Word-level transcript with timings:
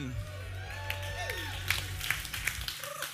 Ryan. 0.00 0.14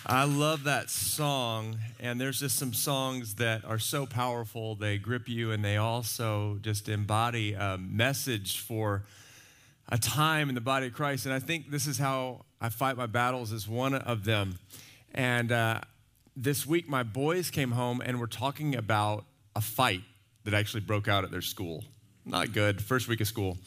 I 0.09 0.25
love 0.25 0.64
that 0.64 0.89
song, 0.89 1.79
and 1.98 2.20
there's 2.20 2.39
just 2.39 2.57
some 2.57 2.73
songs 2.73 3.37
that 3.37 3.64
are 3.64 3.79
so 3.79 4.07
powerful. 4.07 4.77
They 4.77 4.98
grip 4.98 5.29
you, 5.29 5.51
and 5.51 5.64
they 5.64 5.77
also 5.77 6.59
just 6.62 6.88
embody 6.88 7.55
a 7.55 7.77
message 7.77 8.61
for 8.61 9.02
a 9.88 9.98
time 9.98 10.48
in 10.48 10.55
the 10.55 10.61
body 10.61 10.87
of 10.87 10.93
Christ. 10.93 11.27
And 11.27 11.34
I 11.34 11.41
think 11.41 11.70
this 11.70 11.88
is 11.88 11.98
how 11.98 12.45
I 12.61 12.69
fight 12.69 12.96
my 12.96 13.07
battles, 13.07 13.50
is 13.50 13.68
one 13.68 13.95
of 13.95 14.25
them. 14.25 14.59
And 15.12 15.50
uh, 15.50 15.80
this 16.37 16.66
week, 16.66 16.89
my 16.89 17.03
boys 17.03 17.50
came 17.50 17.73
home 17.73 18.00
and 18.05 18.20
were 18.20 18.27
talking 18.28 18.77
about 18.77 19.25
a 19.56 19.61
fight 19.61 20.03
that 20.45 20.55
actually 20.55 20.80
broke 20.80 21.09
out 21.09 21.25
at 21.25 21.33
their 21.33 21.42
school. 21.42 21.83
Not 22.25 22.53
good, 22.53 22.80
first 22.80 23.09
week 23.09 23.20
of 23.20 23.27
school. 23.27 23.59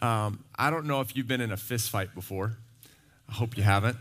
Um, 0.00 0.44
I 0.58 0.70
don't 0.70 0.86
know 0.86 1.00
if 1.00 1.14
you've 1.16 1.28
been 1.28 1.40
in 1.40 1.52
a 1.52 1.56
fist 1.56 1.90
fight 1.90 2.14
before. 2.14 2.56
I 3.28 3.32
hope 3.32 3.56
you 3.56 3.62
haven't 3.62 3.96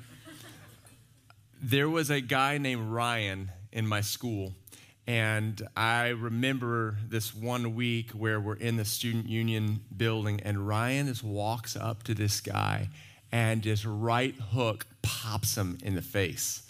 there 1.61 1.89
was 1.89 2.09
a 2.09 2.19
guy 2.19 2.57
named 2.57 2.89
Ryan 2.89 3.51
in 3.71 3.85
my 3.85 4.01
school. 4.01 4.53
And 5.07 5.61
I 5.75 6.09
remember 6.09 6.97
this 7.07 7.35
one 7.35 7.75
week 7.75 8.11
where 8.11 8.39
we're 8.39 8.55
in 8.55 8.77
the 8.77 8.85
student 8.85 9.27
union 9.27 9.81
building, 9.95 10.41
and 10.41 10.67
Ryan 10.67 11.07
just 11.07 11.23
walks 11.23 11.75
up 11.75 12.03
to 12.03 12.13
this 12.13 12.39
guy 12.41 12.89
and 13.31 13.61
just 13.61 13.85
right 13.85 14.35
hook 14.35 14.85
pops 15.01 15.57
him 15.57 15.77
in 15.83 15.95
the 15.95 16.01
face. 16.01 16.63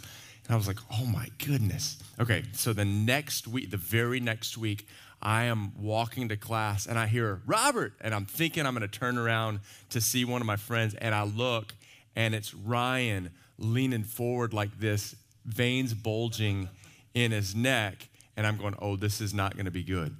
And 0.45 0.53
I 0.53 0.57
was 0.57 0.67
like, 0.67 0.79
oh 0.91 1.05
my 1.05 1.27
goodness. 1.45 1.97
Okay, 2.19 2.43
so 2.53 2.73
the 2.73 2.85
next 2.85 3.47
week, 3.47 3.71
the 3.71 3.77
very 3.77 4.19
next 4.19 4.57
week, 4.57 4.87
I 5.21 5.43
am 5.43 5.73
walking 5.79 6.29
to 6.29 6.37
class 6.37 6.87
and 6.87 6.97
I 6.97 7.07
hear 7.07 7.41
Robert, 7.45 7.93
and 8.01 8.13
I'm 8.13 8.25
thinking 8.25 8.65
I'm 8.65 8.73
gonna 8.73 8.87
turn 8.87 9.17
around 9.17 9.59
to 9.91 10.01
see 10.01 10.25
one 10.25 10.41
of 10.41 10.47
my 10.47 10.55
friends, 10.57 10.95
and 10.95 11.13
I 11.13 11.23
look 11.23 11.73
and 12.15 12.35
it's 12.35 12.53
Ryan 12.53 13.31
leaning 13.57 14.03
forward 14.03 14.53
like 14.53 14.79
this, 14.79 15.15
veins 15.45 15.93
bulging 15.93 16.69
in 17.13 17.31
his 17.31 17.55
neck. 17.55 18.07
And 18.37 18.47
I'm 18.47 18.57
going, 18.57 18.75
oh, 18.81 18.95
this 18.95 19.21
is 19.21 19.33
not 19.33 19.55
going 19.55 19.65
to 19.65 19.71
be 19.71 19.83
good. 19.83 20.15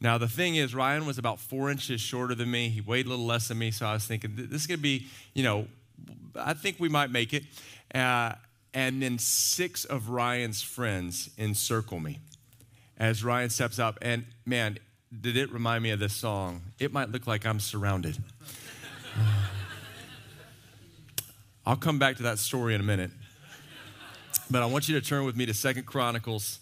Now, 0.00 0.16
the 0.16 0.28
thing 0.28 0.56
is, 0.56 0.74
Ryan 0.74 1.06
was 1.06 1.18
about 1.18 1.40
four 1.40 1.70
inches 1.70 2.00
shorter 2.00 2.34
than 2.34 2.50
me. 2.50 2.68
He 2.68 2.80
weighed 2.80 3.06
a 3.06 3.08
little 3.08 3.26
less 3.26 3.48
than 3.48 3.58
me. 3.58 3.72
So 3.72 3.84
I 3.84 3.94
was 3.94 4.04
thinking, 4.04 4.32
this 4.36 4.60
is 4.62 4.66
going 4.66 4.78
to 4.78 4.82
be, 4.82 5.06
you 5.34 5.42
know, 5.42 5.66
I 6.36 6.54
think 6.54 6.76
we 6.78 6.88
might 6.88 7.10
make 7.10 7.34
it. 7.34 7.44
Uh, 7.92 8.32
and 8.72 9.02
then 9.02 9.18
six 9.18 9.84
of 9.84 10.08
Ryan's 10.10 10.62
friends 10.62 11.30
encircle 11.36 11.98
me 11.98 12.20
as 12.96 13.24
Ryan 13.24 13.50
steps 13.50 13.78
up. 13.78 13.98
And 14.02 14.24
man, 14.46 14.78
did 15.20 15.36
it 15.36 15.52
remind 15.52 15.82
me 15.82 15.90
of 15.90 15.98
this 15.98 16.14
song? 16.14 16.62
It 16.78 16.92
might 16.92 17.10
look 17.10 17.26
like 17.26 17.46
I'm 17.46 17.60
surrounded. 17.60 18.18
I'll 21.68 21.76
come 21.76 21.98
back 21.98 22.16
to 22.16 22.22
that 22.22 22.38
story 22.38 22.74
in 22.74 22.80
a 22.80 22.84
minute. 22.84 23.10
But 24.50 24.62
I 24.62 24.64
want 24.64 24.88
you 24.88 24.98
to 24.98 25.06
turn 25.06 25.26
with 25.26 25.36
me 25.36 25.44
to 25.44 25.52
Second 25.52 25.84
Chronicles 25.84 26.60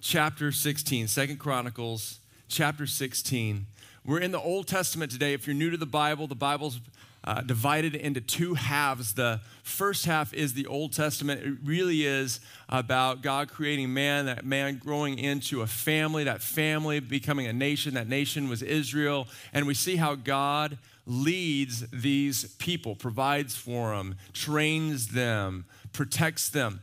chapter 0.00 0.50
16. 0.50 1.06
Second 1.06 1.38
Chronicles 1.38 2.18
chapter 2.48 2.84
16. 2.84 3.66
We're 4.04 4.18
in 4.18 4.32
the 4.32 4.40
Old 4.40 4.66
Testament 4.66 5.12
today. 5.12 5.34
If 5.34 5.46
you're 5.46 5.54
new 5.54 5.70
to 5.70 5.76
the 5.76 5.86
Bible, 5.86 6.26
the 6.26 6.34
Bible's 6.34 6.80
uh, 7.22 7.42
divided 7.42 7.94
into 7.94 8.20
two 8.20 8.54
halves. 8.54 9.14
The 9.14 9.40
first 9.62 10.04
half 10.04 10.34
is 10.34 10.52
the 10.52 10.66
Old 10.66 10.94
Testament. 10.94 11.40
It 11.44 11.58
really 11.62 12.04
is 12.04 12.40
about 12.68 13.22
God 13.22 13.48
creating 13.48 13.94
man, 13.94 14.26
that 14.26 14.44
man 14.44 14.78
growing 14.78 15.16
into 15.20 15.62
a 15.62 15.68
family, 15.68 16.24
that 16.24 16.42
family 16.42 16.98
becoming 16.98 17.46
a 17.46 17.52
nation. 17.52 17.94
That 17.94 18.08
nation 18.08 18.48
was 18.48 18.62
Israel. 18.62 19.28
And 19.52 19.64
we 19.64 19.74
see 19.74 19.94
how 19.94 20.16
God 20.16 20.76
leads 21.08 21.88
these 21.90 22.44
people, 22.56 22.94
provides 22.94 23.56
for 23.56 23.96
them, 23.96 24.14
trains 24.32 25.08
them, 25.08 25.64
protects 25.92 26.48
them. 26.48 26.82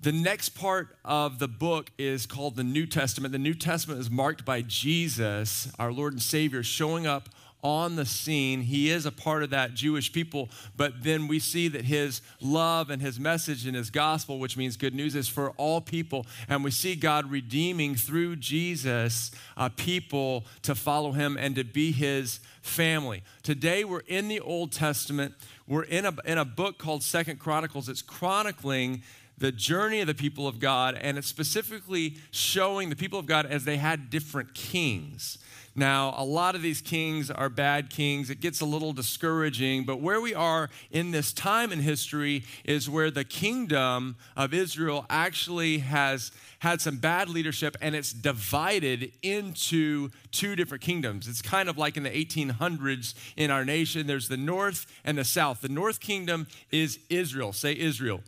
The 0.00 0.12
next 0.12 0.50
part 0.50 0.96
of 1.04 1.38
the 1.38 1.48
book 1.48 1.90
is 1.98 2.26
called 2.26 2.56
the 2.56 2.64
New 2.64 2.86
Testament. 2.86 3.32
The 3.32 3.38
New 3.38 3.54
Testament 3.54 4.00
is 4.00 4.10
marked 4.10 4.44
by 4.44 4.62
Jesus, 4.62 5.68
our 5.78 5.92
Lord 5.92 6.12
and 6.12 6.22
Savior, 6.22 6.62
showing 6.62 7.06
up 7.06 7.28
on 7.62 7.96
the 7.96 8.06
scene. 8.06 8.60
He 8.62 8.90
is 8.90 9.06
a 9.06 9.12
part 9.12 9.42
of 9.42 9.50
that 9.50 9.74
Jewish 9.74 10.12
people, 10.12 10.48
but 10.76 11.02
then 11.02 11.26
we 11.26 11.38
see 11.38 11.68
that 11.68 11.84
his 11.84 12.20
love 12.40 12.90
and 12.90 13.02
his 13.02 13.18
message 13.18 13.66
and 13.66 13.74
his 13.74 13.90
gospel, 13.90 14.38
which 14.38 14.56
means 14.56 14.76
good 14.76 14.94
news, 14.94 15.14
is 15.14 15.28
for 15.28 15.50
all 15.52 15.80
people. 15.80 16.26
And 16.48 16.62
we 16.62 16.70
see 16.70 16.94
God 16.94 17.30
redeeming 17.30 17.94
through 17.94 18.36
Jesus 18.36 19.30
uh, 19.56 19.68
people 19.70 20.44
to 20.62 20.74
follow 20.74 21.12
him 21.12 21.36
and 21.36 21.54
to 21.56 21.64
be 21.64 21.92
his 21.92 22.40
family. 22.62 23.22
Today 23.42 23.84
we're 23.84 24.00
in 24.00 24.28
the 24.28 24.40
Old 24.40 24.72
Testament. 24.72 25.34
We're 25.66 25.84
in 25.84 26.06
a, 26.06 26.14
in 26.24 26.38
a 26.38 26.44
book 26.44 26.78
called 26.78 27.02
Second 27.02 27.38
Chronicles. 27.38 27.88
It's 27.88 28.02
chronicling 28.02 29.02
the 29.38 29.52
journey 29.52 30.00
of 30.00 30.06
the 30.06 30.14
people 30.14 30.48
of 30.48 30.60
God, 30.60 30.98
and 31.00 31.18
it's 31.18 31.26
specifically 31.26 32.16
showing 32.30 32.88
the 32.88 32.96
people 32.96 33.18
of 33.18 33.26
God 33.26 33.46
as 33.46 33.64
they 33.64 33.76
had 33.76 34.08
different 34.08 34.54
kings. 34.54 35.38
Now, 35.78 36.14
a 36.16 36.24
lot 36.24 36.54
of 36.54 36.62
these 36.62 36.80
kings 36.80 37.30
are 37.30 37.50
bad 37.50 37.90
kings. 37.90 38.30
It 38.30 38.40
gets 38.40 38.62
a 38.62 38.64
little 38.64 38.94
discouraging, 38.94 39.84
but 39.84 40.00
where 40.00 40.22
we 40.22 40.32
are 40.34 40.70
in 40.90 41.10
this 41.10 41.34
time 41.34 41.70
in 41.70 41.80
history 41.80 42.44
is 42.64 42.88
where 42.88 43.10
the 43.10 43.24
kingdom 43.24 44.16
of 44.38 44.54
Israel 44.54 45.04
actually 45.10 45.78
has 45.78 46.32
had 46.60 46.80
some 46.80 46.96
bad 46.96 47.28
leadership 47.28 47.76
and 47.82 47.94
it's 47.94 48.14
divided 48.14 49.12
into 49.20 50.08
two 50.30 50.56
different 50.56 50.82
kingdoms. 50.82 51.28
It's 51.28 51.42
kind 51.42 51.68
of 51.68 51.76
like 51.76 51.98
in 51.98 52.04
the 52.04 52.10
1800s 52.10 53.14
in 53.36 53.50
our 53.50 53.64
nation. 53.66 54.06
There's 54.06 54.28
the 54.28 54.38
north 54.38 54.86
and 55.04 55.18
the 55.18 55.24
south. 55.24 55.60
The 55.60 55.68
north 55.68 56.00
kingdom 56.00 56.46
is 56.70 56.98
Israel. 57.10 57.52
Say 57.52 57.76
Israel. 57.76 58.22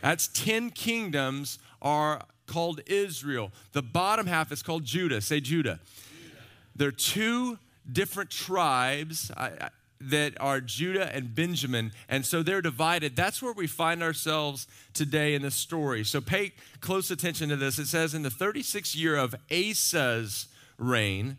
That's 0.00 0.28
10 0.28 0.70
kingdoms 0.70 1.58
are 1.82 2.22
called 2.46 2.80
Israel. 2.86 3.52
The 3.72 3.82
bottom 3.82 4.26
half 4.26 4.50
is 4.50 4.62
called 4.62 4.84
Judah. 4.84 5.20
Say 5.20 5.40
Judah. 5.40 5.78
There 6.80 6.88
are 6.88 6.92
two 6.92 7.58
different 7.92 8.30
tribes 8.30 9.30
that 10.00 10.40
are 10.40 10.62
Judah 10.62 11.14
and 11.14 11.34
Benjamin, 11.34 11.92
and 12.08 12.24
so 12.24 12.42
they're 12.42 12.62
divided. 12.62 13.14
That's 13.14 13.42
where 13.42 13.52
we 13.52 13.66
find 13.66 14.02
ourselves 14.02 14.66
today 14.94 15.34
in 15.34 15.42
the 15.42 15.50
story. 15.50 16.04
So 16.04 16.22
pay 16.22 16.52
close 16.80 17.10
attention 17.10 17.50
to 17.50 17.56
this. 17.56 17.78
It 17.78 17.84
says, 17.84 18.14
In 18.14 18.22
the 18.22 18.30
36th 18.30 18.96
year 18.96 19.14
of 19.14 19.34
Asa's 19.50 20.48
reign, 20.78 21.36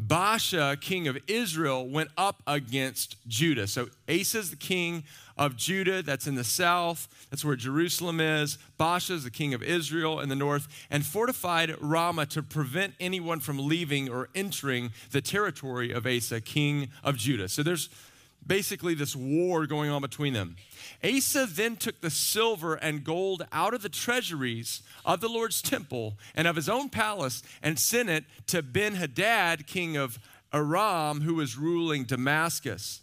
Baasha, 0.00 0.80
king 0.80 1.06
of 1.06 1.18
Israel, 1.26 1.86
went 1.86 2.10
up 2.16 2.42
against 2.46 3.16
Judah. 3.28 3.66
So 3.66 3.88
Asa 4.08 4.38
is 4.38 4.50
the 4.50 4.56
king 4.56 5.04
of 5.36 5.56
Judah, 5.56 6.02
that's 6.02 6.26
in 6.26 6.34
the 6.34 6.44
south. 6.44 7.08
That's 7.30 7.44
where 7.44 7.56
Jerusalem 7.56 8.20
is. 8.20 8.58
Baasha 8.78 9.12
is 9.12 9.24
the 9.24 9.30
king 9.30 9.54
of 9.54 9.62
Israel 9.62 10.20
in 10.20 10.28
the 10.28 10.36
north, 10.36 10.68
and 10.90 11.04
fortified 11.04 11.74
Ramah 11.80 12.26
to 12.26 12.42
prevent 12.42 12.94
anyone 13.00 13.40
from 13.40 13.68
leaving 13.68 14.10
or 14.10 14.28
entering 14.34 14.92
the 15.10 15.20
territory 15.20 15.92
of 15.92 16.06
Asa, 16.06 16.40
king 16.40 16.88
of 17.04 17.16
Judah. 17.16 17.48
So 17.48 17.62
there's 17.62 17.88
basically 18.46 18.94
this 18.94 19.14
war 19.14 19.66
going 19.66 19.90
on 19.90 20.02
between 20.02 20.32
them. 20.32 20.56
Asa 21.04 21.46
then 21.46 21.76
took 21.76 22.00
the 22.00 22.10
silver 22.10 22.74
and 22.74 23.04
gold 23.04 23.46
out 23.52 23.74
of 23.74 23.82
the 23.82 23.88
treasuries 23.88 24.82
of 25.04 25.20
the 25.20 25.28
Lord's 25.28 25.62
temple 25.62 26.14
and 26.34 26.46
of 26.46 26.56
his 26.56 26.68
own 26.68 26.88
palace 26.88 27.42
and 27.62 27.78
sent 27.78 28.08
it 28.08 28.24
to 28.48 28.62
Ben 28.62 28.94
Hadad, 28.94 29.66
king 29.66 29.96
of 29.96 30.18
Aram, 30.52 31.22
who 31.22 31.34
was 31.34 31.56
ruling 31.56 32.04
Damascus. 32.04 33.00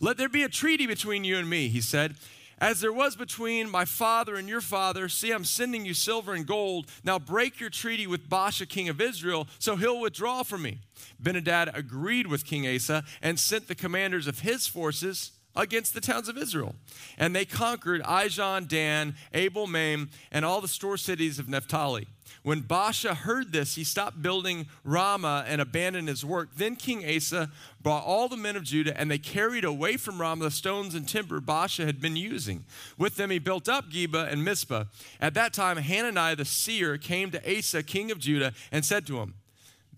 Let 0.00 0.16
there 0.16 0.28
be 0.28 0.42
a 0.42 0.48
treaty 0.48 0.86
between 0.86 1.24
you 1.24 1.36
and 1.36 1.48
me, 1.48 1.68
he 1.68 1.80
said. 1.80 2.16
As 2.60 2.80
there 2.80 2.92
was 2.92 3.16
between 3.16 3.70
my 3.70 3.86
father 3.86 4.36
and 4.36 4.46
your 4.48 4.60
father, 4.60 5.08
see, 5.08 5.30
I'm 5.30 5.46
sending 5.46 5.86
you 5.86 5.94
silver 5.94 6.34
and 6.34 6.46
gold. 6.46 6.86
Now 7.02 7.18
break 7.18 7.58
your 7.58 7.70
treaty 7.70 8.06
with 8.06 8.28
Baasha, 8.28 8.68
king 8.68 8.90
of 8.90 9.00
Israel, 9.00 9.48
so 9.58 9.76
he'll 9.76 10.00
withdraw 10.00 10.42
from 10.42 10.62
me. 10.62 10.78
Benhadad 11.22 11.74
agreed 11.74 12.26
with 12.26 12.44
King 12.44 12.66
Asa 12.66 13.04
and 13.22 13.40
sent 13.40 13.66
the 13.66 13.74
commanders 13.74 14.26
of 14.26 14.40
his 14.40 14.66
forces 14.66 15.32
against 15.56 15.94
the 15.94 16.00
towns 16.00 16.28
of 16.28 16.36
Israel. 16.36 16.74
And 17.18 17.34
they 17.34 17.44
conquered 17.44 18.02
Ijon, 18.02 18.68
Dan, 18.68 19.14
Abel, 19.32 19.66
Maim, 19.66 20.10
and 20.30 20.44
all 20.44 20.60
the 20.60 20.68
store 20.68 20.96
cities 20.96 21.38
of 21.38 21.48
Naphtali. 21.48 22.06
When 22.42 22.62
Baasha 22.62 23.14
heard 23.14 23.52
this, 23.52 23.74
he 23.74 23.84
stopped 23.84 24.22
building 24.22 24.66
Ramah 24.82 25.44
and 25.46 25.60
abandoned 25.60 26.08
his 26.08 26.24
work. 26.24 26.48
Then 26.56 26.74
King 26.74 27.04
Asa 27.04 27.50
brought 27.82 28.04
all 28.04 28.28
the 28.28 28.36
men 28.36 28.56
of 28.56 28.64
Judah, 28.64 28.98
and 28.98 29.10
they 29.10 29.18
carried 29.18 29.64
away 29.64 29.98
from 29.98 30.20
Ramah 30.20 30.44
the 30.44 30.50
stones 30.50 30.94
and 30.94 31.06
timber 31.06 31.40
Baasha 31.40 31.84
had 31.84 32.00
been 32.00 32.16
using. 32.16 32.64
With 32.96 33.16
them, 33.16 33.30
he 33.30 33.38
built 33.38 33.68
up 33.68 33.90
Geba 33.90 34.32
and 34.32 34.42
Mizpah. 34.42 34.84
At 35.20 35.34
that 35.34 35.52
time, 35.52 35.76
Hananiah 35.76 36.36
the 36.36 36.46
seer 36.46 36.96
came 36.96 37.30
to 37.30 37.58
Asa, 37.58 37.82
king 37.82 38.10
of 38.10 38.18
Judah, 38.18 38.54
and 38.72 38.84
said 38.84 39.06
to 39.08 39.18
him, 39.18 39.34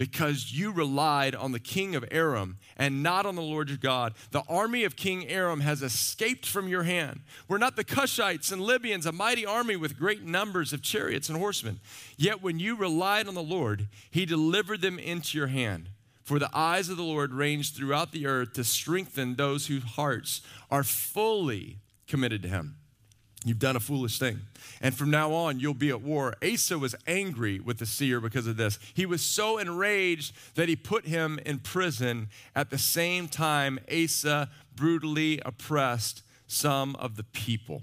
because 0.02 0.52
you 0.52 0.72
relied 0.72 1.32
on 1.32 1.52
the 1.52 1.60
king 1.60 1.94
of 1.94 2.04
Aram 2.10 2.58
and 2.76 3.04
not 3.04 3.24
on 3.24 3.36
the 3.36 3.40
Lord 3.40 3.68
your 3.68 3.78
God. 3.78 4.14
The 4.32 4.42
army 4.48 4.82
of 4.82 4.96
King 4.96 5.28
Aram 5.28 5.60
has 5.60 5.80
escaped 5.80 6.44
from 6.44 6.66
your 6.66 6.82
hand. 6.82 7.20
Were 7.46 7.56
not 7.56 7.76
the 7.76 7.84
Cushites 7.84 8.50
and 8.50 8.60
Libyans 8.60 9.06
a 9.06 9.12
mighty 9.12 9.46
army 9.46 9.76
with 9.76 9.96
great 9.96 10.24
numbers 10.24 10.72
of 10.72 10.82
chariots 10.82 11.28
and 11.28 11.38
horsemen? 11.38 11.78
Yet 12.16 12.42
when 12.42 12.58
you 12.58 12.74
relied 12.74 13.28
on 13.28 13.36
the 13.36 13.44
Lord, 13.44 13.86
he 14.10 14.26
delivered 14.26 14.80
them 14.80 14.98
into 14.98 15.38
your 15.38 15.46
hand. 15.46 15.90
For 16.24 16.40
the 16.40 16.50
eyes 16.52 16.88
of 16.88 16.96
the 16.96 17.04
Lord 17.04 17.32
range 17.32 17.72
throughout 17.72 18.10
the 18.10 18.26
earth 18.26 18.54
to 18.54 18.64
strengthen 18.64 19.36
those 19.36 19.68
whose 19.68 19.84
hearts 19.84 20.40
are 20.68 20.82
fully 20.82 21.78
committed 22.08 22.42
to 22.42 22.48
him. 22.48 22.74
You've 23.44 23.58
done 23.58 23.74
a 23.74 23.80
foolish 23.80 24.18
thing. 24.18 24.40
And 24.80 24.94
from 24.94 25.10
now 25.10 25.32
on, 25.32 25.58
you'll 25.58 25.74
be 25.74 25.90
at 25.90 26.00
war. 26.00 26.36
Asa 26.42 26.78
was 26.78 26.94
angry 27.06 27.58
with 27.58 27.78
the 27.78 27.86
seer 27.86 28.20
because 28.20 28.46
of 28.46 28.56
this. 28.56 28.78
He 28.94 29.04
was 29.04 29.20
so 29.20 29.58
enraged 29.58 30.34
that 30.54 30.68
he 30.68 30.76
put 30.76 31.06
him 31.06 31.40
in 31.44 31.58
prison. 31.58 32.28
At 32.54 32.70
the 32.70 32.78
same 32.78 33.26
time, 33.26 33.80
Asa 33.92 34.48
brutally 34.76 35.40
oppressed 35.44 36.22
some 36.46 36.94
of 36.96 37.16
the 37.16 37.24
people. 37.24 37.82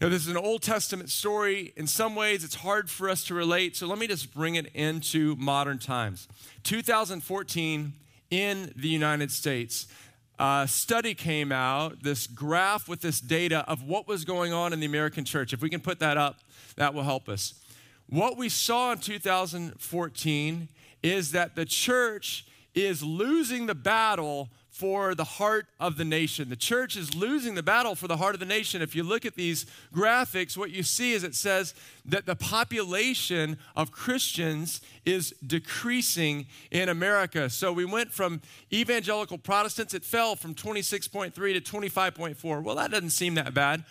Now, 0.00 0.08
this 0.10 0.22
is 0.22 0.28
an 0.28 0.36
Old 0.36 0.62
Testament 0.62 1.10
story. 1.10 1.72
In 1.76 1.86
some 1.86 2.14
ways, 2.14 2.44
it's 2.44 2.56
hard 2.56 2.88
for 2.88 3.08
us 3.08 3.24
to 3.24 3.34
relate. 3.34 3.76
So 3.76 3.86
let 3.86 3.98
me 3.98 4.06
just 4.06 4.32
bring 4.32 4.54
it 4.54 4.66
into 4.74 5.34
modern 5.36 5.78
times. 5.78 6.28
2014 6.62 7.94
in 8.30 8.72
the 8.76 8.88
United 8.88 9.32
States, 9.32 9.86
a 10.38 10.66
study 10.68 11.14
came 11.14 11.50
out, 11.50 12.02
this 12.02 12.26
graph 12.26 12.88
with 12.88 13.00
this 13.00 13.20
data 13.20 13.64
of 13.68 13.82
what 13.82 14.06
was 14.06 14.24
going 14.24 14.52
on 14.52 14.72
in 14.72 14.80
the 14.80 14.86
American 14.86 15.24
church. 15.24 15.52
If 15.52 15.60
we 15.60 15.70
can 15.70 15.80
put 15.80 15.98
that 15.98 16.16
up, 16.16 16.40
that 16.76 16.94
will 16.94 17.02
help 17.02 17.28
us. 17.28 17.54
What 18.08 18.36
we 18.36 18.48
saw 18.48 18.92
in 18.92 18.98
2014 18.98 20.68
is 21.02 21.32
that 21.32 21.54
the 21.54 21.64
church 21.64 22.46
is 22.74 23.02
losing 23.02 23.66
the 23.66 23.74
battle 23.74 24.48
for 24.78 25.16
the 25.16 25.24
heart 25.24 25.66
of 25.80 25.96
the 25.96 26.04
nation. 26.04 26.48
The 26.48 26.54
church 26.54 26.94
is 26.94 27.12
losing 27.12 27.56
the 27.56 27.64
battle 27.64 27.96
for 27.96 28.06
the 28.06 28.16
heart 28.16 28.34
of 28.36 28.38
the 28.38 28.46
nation. 28.46 28.80
If 28.80 28.94
you 28.94 29.02
look 29.02 29.26
at 29.26 29.34
these 29.34 29.66
graphics, 29.92 30.56
what 30.56 30.70
you 30.70 30.84
see 30.84 31.14
is 31.14 31.24
it 31.24 31.34
says 31.34 31.74
that 32.04 32.26
the 32.26 32.36
population 32.36 33.58
of 33.74 33.90
Christians 33.90 34.80
is 35.04 35.34
decreasing 35.44 36.46
in 36.70 36.88
America. 36.88 37.50
So 37.50 37.72
we 37.72 37.84
went 37.84 38.12
from 38.12 38.40
evangelical 38.72 39.36
Protestants, 39.36 39.94
it 39.94 40.04
fell 40.04 40.36
from 40.36 40.54
26.3 40.54 41.34
to 41.34 41.60
25.4. 41.60 42.62
Well, 42.62 42.76
that 42.76 42.92
doesn't 42.92 43.10
seem 43.10 43.34
that 43.34 43.52
bad. 43.54 43.84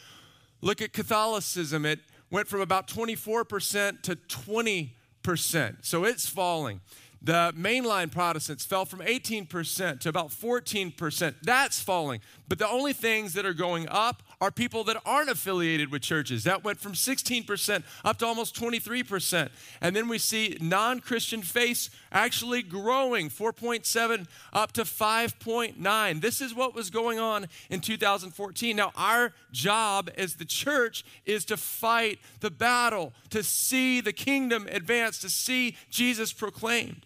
Look 0.61 0.81
at 0.81 0.93
Catholicism, 0.93 1.85
it 1.85 1.99
went 2.31 2.47
from 2.47 2.61
about 2.61 2.87
24% 2.87 4.03
to 4.03 4.15
20%. 4.15 5.75
So 5.81 6.05
it's 6.05 6.29
falling. 6.29 6.79
The 7.21 7.53
mainline 7.57 8.11
Protestants 8.11 8.65
fell 8.65 8.85
from 8.85 8.99
18% 8.99 9.99
to 10.01 10.09
about 10.09 10.29
14%. 10.29 11.35
That's 11.41 11.79
falling. 11.81 12.21
But 12.47 12.59
the 12.59 12.69
only 12.69 12.93
things 12.93 13.33
that 13.33 13.45
are 13.45 13.53
going 13.53 13.87
up 13.89 14.23
are 14.39 14.51
people 14.51 14.83
that 14.83 15.01
aren't 15.05 15.29
affiliated 15.29 15.91
with 15.91 16.01
churches. 16.01 16.43
That 16.43 16.63
went 16.63 16.79
from 16.79 16.93
16% 16.93 17.83
up 18.05 18.17
to 18.19 18.25
almost 18.25 18.55
23%. 18.55 19.49
And 19.81 19.95
then 19.95 20.07
we 20.07 20.19
see 20.19 20.57
non 20.61 20.99
Christian 20.99 21.41
faiths 21.41 21.89
actually 22.11 22.61
growing 22.61 23.29
4.7 23.29 24.27
up 24.53 24.71
to 24.73 24.83
5.9. 24.83 26.21
This 26.21 26.41
is 26.41 26.53
what 26.53 26.75
was 26.75 26.89
going 26.89 27.19
on 27.19 27.47
in 27.69 27.79
2014. 27.79 28.75
Now, 28.75 28.91
our 28.95 29.33
job 29.51 30.09
as 30.17 30.35
the 30.35 30.45
church 30.45 31.03
is 31.25 31.43
to 31.45 31.57
fight 31.57 32.19
the 32.39 32.51
battle, 32.51 33.13
to 33.31 33.43
see 33.43 34.01
the 34.01 34.13
kingdom 34.13 34.67
advance, 34.71 35.19
to 35.19 35.29
see 35.29 35.75
Jesus 35.89 36.31
proclaimed. 36.31 37.05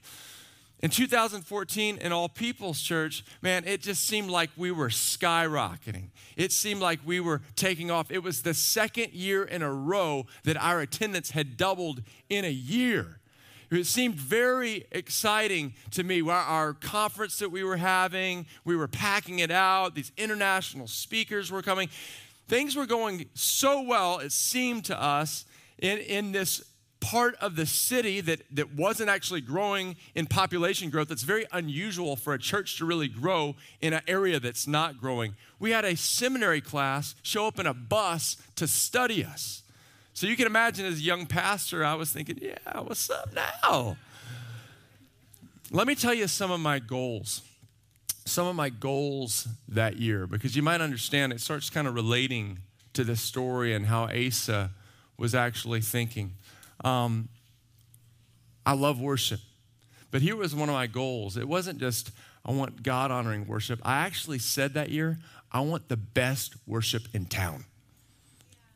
In 0.81 0.89
2014, 0.89 1.98
in 1.98 2.12
All 2.12 2.28
People's 2.28 2.81
Church, 2.81 3.24
man, 3.42 3.66
it 3.68 3.81
just 3.81 4.07
seemed 4.07 4.31
like 4.31 4.50
we 4.57 4.72
were 4.72 4.89
skyrocketing. 4.89 6.07
It 6.36 6.51
seemed 6.51 6.81
like 6.81 7.00
we 7.06 7.19
were 7.19 7.42
taking 7.56 7.92
off. 7.92 8.10
It 8.10 8.24
was 8.24 8.42
the 8.42 8.56
second 8.56 9.13
year 9.13 9.44
in 9.44 9.62
a 9.62 9.72
row 9.72 10.25
that 10.44 10.57
our 10.57 10.81
attendance 10.81 11.31
had 11.31 11.56
doubled 11.56 12.01
in 12.30 12.45
a 12.45 12.51
year. 12.51 13.19
It 13.69 13.86
seemed 13.86 14.16
very 14.16 14.86
exciting 14.92 15.74
to 15.92 16.04
me. 16.04 16.28
Our, 16.28 16.74
conference 16.74 17.38
that 17.39 17.51
we 17.51 17.63
were 17.63 17.78
having, 17.78 18.48
we 18.66 18.75
were 18.75 18.88
packing 18.88 19.39
it 19.39 19.51
out. 19.51 19.95
These 19.95 20.12
international 20.18 20.88
speakers 20.88 21.51
were 21.51 21.62
coming. 21.62 21.89
Things 22.48 22.75
were 22.75 22.88
going 22.88 23.28
so 23.33 23.81
well, 23.81 24.19
it 24.19 24.31
seemed 24.31 24.86
to 24.86 25.01
us, 25.01 25.45
in, 25.78 26.00
in 26.00 26.31
this 26.31 26.63
part 27.01 27.36
of 27.42 27.56
the 27.56 27.65
city 27.65 28.21
that, 28.21 28.42
that 28.51 28.74
wasn't 28.74 29.09
actually 29.09 29.42
growing 29.42 29.98
in 30.15 30.27
population 30.27 30.89
growth. 30.89 31.09
That's 31.09 31.24
very 31.24 31.45
unusual 31.51 32.15
for 32.15 32.33
a 32.33 32.39
church 32.39 32.77
to 32.77 32.86
really 32.86 33.09
grow 33.09 33.56
in 33.81 33.92
an 33.92 34.01
area 34.07 34.39
that's 34.39 34.68
not 34.68 35.00
growing. 35.00 35.36
We 35.59 35.71
had 35.71 35.83
a 35.83 35.98
seminary 35.98 36.62
class 36.62 37.15
show 37.24 37.48
up 37.48 37.59
in 37.59 37.65
a 37.65 37.74
bus 37.74 38.38
to 38.56 38.68
study 38.68 39.25
us. 39.25 39.63
So 40.13 40.27
you 40.27 40.36
can 40.36 40.45
imagine 40.45 40.86
as 40.86 41.00
a 41.00 41.01
young 41.01 41.25
pastor, 41.25 41.83
I 41.83 41.95
was 41.95 42.12
thinking, 42.12 42.38
yeah, 42.42 42.80
what's 42.80 43.09
up 43.09 43.33
now? 43.33 43.97
Let 45.71 45.88
me 45.88 45.95
tell 45.95 46.13
you 46.13 46.27
some 46.27 46.51
of 46.51 46.59
my 46.59 46.80
goals. 46.80 47.42
Some 48.25 48.45
of 48.45 48.56
my 48.56 48.69
goals 48.69 49.47
that 49.68 49.97
year, 49.97 50.27
because 50.27 50.56
you 50.56 50.62
might 50.62 50.80
understand 50.80 51.33
it 51.33 51.42
starts 51.42 51.69
kind 51.69 51.88
of 51.88 51.95
relating 51.95 52.59
to 52.94 53.04
this 53.04 53.21
story 53.21 53.74
and 53.74 53.88
how 53.88 54.07
Asa 54.09 54.71
was 55.18 55.33
actually 55.33 55.81
thinking. 55.81 56.33
Um, 56.83 57.30
I 58.66 58.74
love 58.74 59.00
worship. 59.00 59.39
But 60.12 60.22
here 60.22 60.36
was 60.36 60.54
one 60.54 60.69
of 60.69 60.74
my 60.74 60.88
goals. 60.88 61.38
It 61.38 61.48
wasn't 61.48 61.80
just, 61.80 62.12
I 62.45 62.51
want 62.51 62.83
God 62.83 63.12
honoring 63.12 63.48
worship. 63.48 63.80
I 63.83 64.06
actually 64.06 64.39
said 64.39 64.74
that 64.74 64.89
year, 64.89 65.18
I 65.51 65.62
want 65.62 65.88
the 65.89 65.98
best 65.98 66.56
worship 66.68 67.04
in 67.13 67.25
town. 67.25 67.66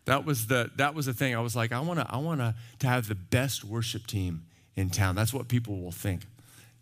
That 0.06 0.24
was 0.24 0.48
the 0.48 0.69
that 0.75 0.94
was 0.94 1.07
the 1.07 1.13
thing. 1.13 1.36
I 1.36 1.40
was 1.40 1.56
like, 1.56 1.72
I 1.72 1.80
want 1.80 2.00
to 2.00 2.06
I 2.07 2.18
want 2.18 2.40
to 2.40 2.54
to 2.80 2.88
have 2.88 3.07
the 3.07 3.16
best 3.16 3.63
worship 3.63 4.06
team 4.06 4.44
in 4.75 4.92
town. 4.92 5.16
That's 5.16 5.34
what 5.34 5.48
people 5.48 5.81
will 5.81 5.92
think. 5.92 6.22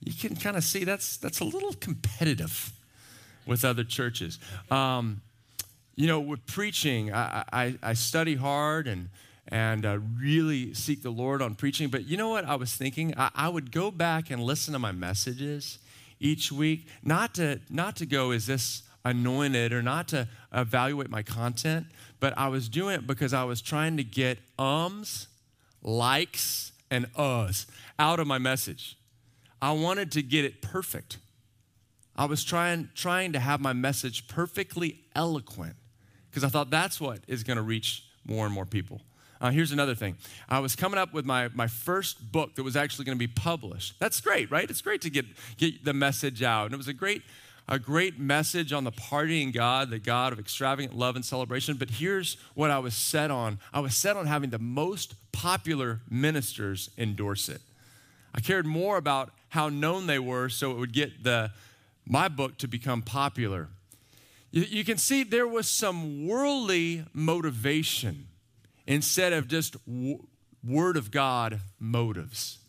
You 0.04 0.14
can 0.14 0.36
kind 0.36 0.58
of 0.58 0.64
see 0.64 0.84
that's 0.84 1.16
that's 1.18 1.40
a 1.40 1.46
little 1.46 1.74
competitive 1.74 2.74
with 3.46 3.64
other 3.64 3.86
churches. 3.86 4.40
Um, 4.70 5.22
you 5.96 6.08
know, 6.08 6.20
with 6.20 6.46
preaching, 6.48 7.14
I, 7.14 7.44
I, 7.54 7.76
I 7.84 7.94
study 7.94 8.36
hard 8.36 8.88
and 8.88 9.10
and 9.54 9.86
uh, 9.86 10.00
really 10.20 10.74
seek 10.74 11.04
the 11.04 11.12
Lord 11.12 11.40
on 11.40 11.54
preaching. 11.54 11.90
But 11.90 12.08
you 12.08 12.18
know 12.18 12.30
what 12.30 12.44
I 12.44 12.56
was 12.56 12.74
thinking? 12.74 13.14
I, 13.16 13.30
I, 13.36 13.50
would 13.50 13.72
go 13.72 13.92
back 13.92 14.32
and 14.32 14.42
listen 14.42 14.74
to 14.74 14.80
my 14.80 14.92
messages 14.92 15.78
each 16.20 16.52
week, 16.52 16.88
not 17.04 17.36
to 17.36 17.62
not 17.70 17.96
to 17.98 18.08
go, 18.08 18.32
is 18.32 18.48
this 18.48 18.82
anointed, 19.06 19.72
or 19.72 19.84
not 19.84 20.08
to 20.08 20.28
evaluate 20.52 21.12
my 21.12 21.22
content, 21.22 21.86
but 22.20 22.36
I 22.36 22.48
was 22.48 22.68
doing 22.68 22.96
it 22.96 23.06
because 23.06 23.32
I 23.32 23.44
was 23.44 23.62
trying 23.62 23.96
to 23.98 24.04
get 24.04 24.40
ums, 24.58 25.28
likes, 25.84 26.72
and 26.90 27.14
uhs 27.14 27.68
out 28.00 28.20
of 28.20 28.26
my 28.26 28.40
message. 28.40 28.98
I 29.62 29.74
wanted 29.74 30.12
to 30.14 30.24
get 30.24 30.46
it 30.46 30.64
perfect. 30.64 31.20
I 32.16 32.26
was 32.26 32.44
trying 32.44 32.90
trying 32.96 33.34
to 33.34 33.40
have 33.40 33.62
my 33.62 33.74
message 33.74 34.28
perfectly 34.28 35.02
eloquent 35.16 35.76
because 36.32 36.44
I 36.44 36.48
thought 36.48 36.72
that's 36.72 37.00
what 37.00 37.20
is 37.28 37.44
going 37.44 37.58
to 37.58 37.64
reach 37.64 38.04
more 38.26 38.48
and 38.48 38.56
more 38.56 38.66
people. 38.66 39.02
Uh, 39.44 39.52
here's 39.52 39.74
another 39.74 39.94
thing. 39.94 40.16
I 40.48 40.60
was 40.60 40.74
coming 40.74 40.98
up 40.98 41.14
with 41.14 41.26
my, 41.26 41.50
my 41.50 41.68
first 41.68 42.32
book 42.32 42.56
that 42.56 42.64
was 42.64 42.78
actually 42.78 43.04
going 43.04 43.18
to 43.18 43.20
be 43.20 43.28
published. 43.28 44.00
That's 44.00 44.22
great, 44.22 44.50
right? 44.50 44.70
It's 44.70 44.82
great 44.82 45.02
to 45.02 45.10
get, 45.10 45.26
get 45.58 45.84
the 45.84 45.92
message 45.92 46.42
out. 46.42 46.68
And 46.68 46.74
it 46.74 46.78
was 46.78 46.88
a 46.88 46.94
great, 46.94 47.24
a 47.68 47.78
great 47.78 48.18
message 48.18 48.72
on 48.72 48.86
the 48.86 48.92
partying 48.94 49.52
God, 49.52 49.90
the 49.90 50.00
God 50.00 50.32
of 50.32 50.40
extravagant 50.40 50.96
love 50.96 51.18
and 51.18 51.26
celebration. 51.26 51.76
But 51.76 51.90
here's 51.90 52.38
what 52.54 52.72
I 52.72 52.80
was 52.80 52.94
set 52.94 53.32
on 53.32 53.60
I 53.74 53.82
was 53.82 53.98
set 53.98 54.16
on 54.16 54.28
having 54.28 54.50
the 54.50 54.60
most 54.60 55.16
popular 55.34 56.00
ministers 56.10 56.90
endorse 56.98 57.50
it. 57.50 57.60
I 58.34 58.40
cared 58.40 58.66
more 58.66 58.96
about 58.96 59.34
how 59.50 59.68
known 59.68 60.08
they 60.08 60.20
were 60.20 60.48
so 60.48 60.72
it 60.72 60.78
would 60.78 60.94
get 60.94 61.22
the, 61.26 61.52
my 62.06 62.30
book 62.30 62.58
to 62.60 62.68
become 62.70 63.02
popular. 63.02 63.68
You, 64.52 64.62
you 64.62 64.86
can 64.86 64.98
see 64.98 65.24
there 65.24 65.50
was 65.50 65.68
some 65.68 66.30
worldly 66.30 67.04
motivation 67.12 68.28
instead 68.88 69.34
of 69.34 69.48
just 69.48 69.74
w- 69.86 70.28
Word 70.64 70.98
of 70.98 71.12
God 71.12 71.60
motives. 71.80 72.60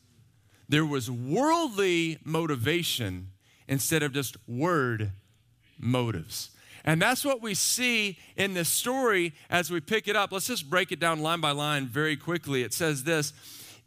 There 0.69 0.85
was 0.85 1.11
worldly 1.11 2.19
motivation 2.25 3.31
instead 3.69 4.03
of 4.03 4.13
just 4.13 4.37
word 4.49 5.13
motives. 5.79 6.51
And 6.85 7.01
that's 7.01 7.25
what 7.25 7.41
we 7.41 7.55
see 7.55 8.19
in 8.37 8.55
this 8.55 8.69
story 8.69 9.33
as 9.49 9.71
we 9.71 9.81
pick 9.81 10.07
it 10.07 10.17
up. 10.17 10.33
Let's 10.33 10.47
just 10.47 10.69
break 10.69 10.93
it 10.93 11.01
down 11.01 11.21
line 11.21 11.41
by 11.41 11.53
line 11.53 11.87
very 11.87 12.17
quickly. 12.17 12.63
It 12.63 12.75
says 12.75 13.05
this 13.05 13.33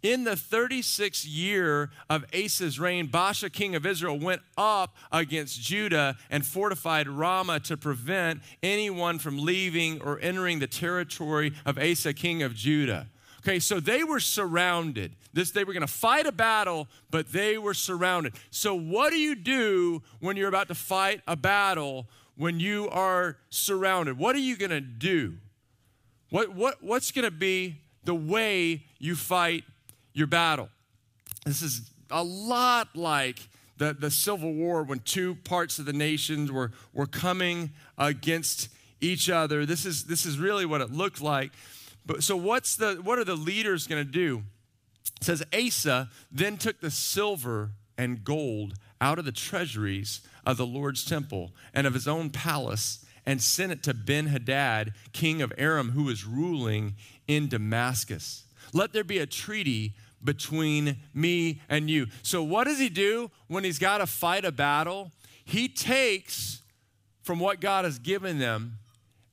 in 0.03 0.23
the 0.23 0.31
36th 0.31 1.25
year 1.27 1.89
of 2.09 2.25
Asa's 2.33 2.79
reign, 2.79 3.07
Baasha, 3.07 3.51
king 3.51 3.75
of 3.75 3.85
Israel, 3.85 4.19
went 4.19 4.41
up 4.57 4.95
against 5.11 5.61
Judah 5.61 6.17
and 6.29 6.45
fortified 6.45 7.07
Ramah 7.07 7.61
to 7.61 7.77
prevent 7.77 8.41
anyone 8.61 9.19
from 9.19 9.39
leaving 9.39 10.01
or 10.01 10.19
entering 10.19 10.59
the 10.59 10.67
territory 10.67 11.53
of 11.65 11.77
Asa, 11.77 12.13
king 12.13 12.43
of 12.43 12.53
Judah. 12.53 13.07
Okay, 13.39 13.59
so 13.59 13.79
they 13.79 14.03
were 14.03 14.19
surrounded. 14.19 15.15
This 15.33 15.51
they 15.51 15.63
were 15.63 15.73
going 15.73 15.85
to 15.85 15.87
fight 15.87 16.25
a 16.25 16.31
battle, 16.31 16.87
but 17.09 17.31
they 17.31 17.57
were 17.57 17.73
surrounded. 17.73 18.33
So 18.51 18.75
what 18.75 19.11
do 19.11 19.17
you 19.17 19.35
do 19.35 20.01
when 20.19 20.35
you're 20.35 20.49
about 20.49 20.67
to 20.67 20.75
fight 20.75 21.21
a 21.27 21.35
battle 21.35 22.07
when 22.35 22.59
you 22.59 22.89
are 22.89 23.37
surrounded? 23.49 24.17
What 24.17 24.35
are 24.35 24.39
you 24.39 24.57
going 24.57 24.71
to 24.71 24.81
do? 24.81 25.37
What, 26.29 26.53
what, 26.53 26.83
what's 26.83 27.11
going 27.11 27.25
to 27.25 27.31
be 27.31 27.77
the 28.03 28.15
way 28.15 28.83
you 28.99 29.15
fight 29.15 29.63
your 30.17 30.27
battle. 30.27 30.69
This 31.45 31.61
is 31.61 31.91
a 32.09 32.23
lot 32.23 32.95
like 32.95 33.47
the, 33.77 33.95
the 33.97 34.09
Civil 34.09 34.53
War 34.53 34.83
when 34.83 34.99
two 34.99 35.35
parts 35.35 35.77
of 35.77 35.85
the 35.85 35.93
nations 35.93 36.51
were, 36.51 36.71
were 36.93 37.05
coming 37.05 37.71
against 37.97 38.69
each 38.99 39.29
other. 39.29 39.65
This 39.65 39.85
is, 39.85 40.05
this 40.05 40.25
is 40.25 40.39
really 40.39 40.65
what 40.65 40.81
it 40.81 40.91
looked 40.91 41.21
like. 41.21 41.51
But 42.05 42.23
so 42.23 42.35
what's 42.35 42.75
the 42.77 42.95
what 43.03 43.19
are 43.19 43.25
the 43.25 43.35
leaders 43.35 43.85
going 43.85 44.03
to 44.03 44.09
do? 44.09 44.43
It 45.19 45.23
says 45.23 45.43
Asa 45.53 46.09
then 46.31 46.57
took 46.57 46.79
the 46.79 46.89
silver 46.89 47.71
and 47.97 48.23
gold 48.23 48.75
out 49.01 49.19
of 49.19 49.25
the 49.25 49.31
treasuries 49.31 50.21
of 50.45 50.57
the 50.57 50.65
Lord's 50.65 51.03
temple 51.03 51.51
and 51.73 51.85
of 51.85 51.93
his 51.93 52.07
own 52.07 52.29
palace 52.29 53.05
and 53.25 53.41
sent 53.41 53.73
it 53.73 53.83
to 53.83 53.93
Ben 53.93 54.27
Hadad, 54.27 54.93
king 55.11 55.41
of 55.41 55.51
Aram, 55.57 55.91
who 55.91 56.03
was 56.03 56.25
ruling 56.25 56.95
in 57.27 57.49
Damascus. 57.49 58.45
Let 58.73 58.93
there 58.93 59.03
be 59.03 59.19
a 59.19 59.25
treaty 59.25 59.93
between 60.23 60.97
me 61.13 61.61
and 61.69 61.89
you. 61.89 62.07
So, 62.23 62.43
what 62.43 62.65
does 62.65 62.79
he 62.79 62.89
do 62.89 63.31
when 63.47 63.63
he's 63.63 63.79
got 63.79 63.99
to 63.99 64.07
fight 64.07 64.45
a 64.45 64.51
battle? 64.51 65.11
He 65.43 65.67
takes 65.67 66.61
from 67.23 67.39
what 67.39 67.59
God 67.59 67.85
has 67.85 67.99
given 67.99 68.39
them 68.39 68.79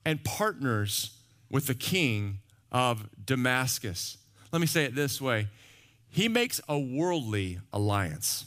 and 0.04 0.22
partners 0.24 1.18
with 1.50 1.66
the 1.66 1.74
king 1.74 2.40
of 2.72 3.08
Damascus. 3.24 4.18
Let 4.52 4.60
me 4.60 4.66
say 4.66 4.84
it 4.84 4.94
this 4.94 5.20
way 5.20 5.48
He 6.10 6.28
makes 6.28 6.60
a 6.68 6.78
worldly 6.78 7.60
alliance. 7.72 8.46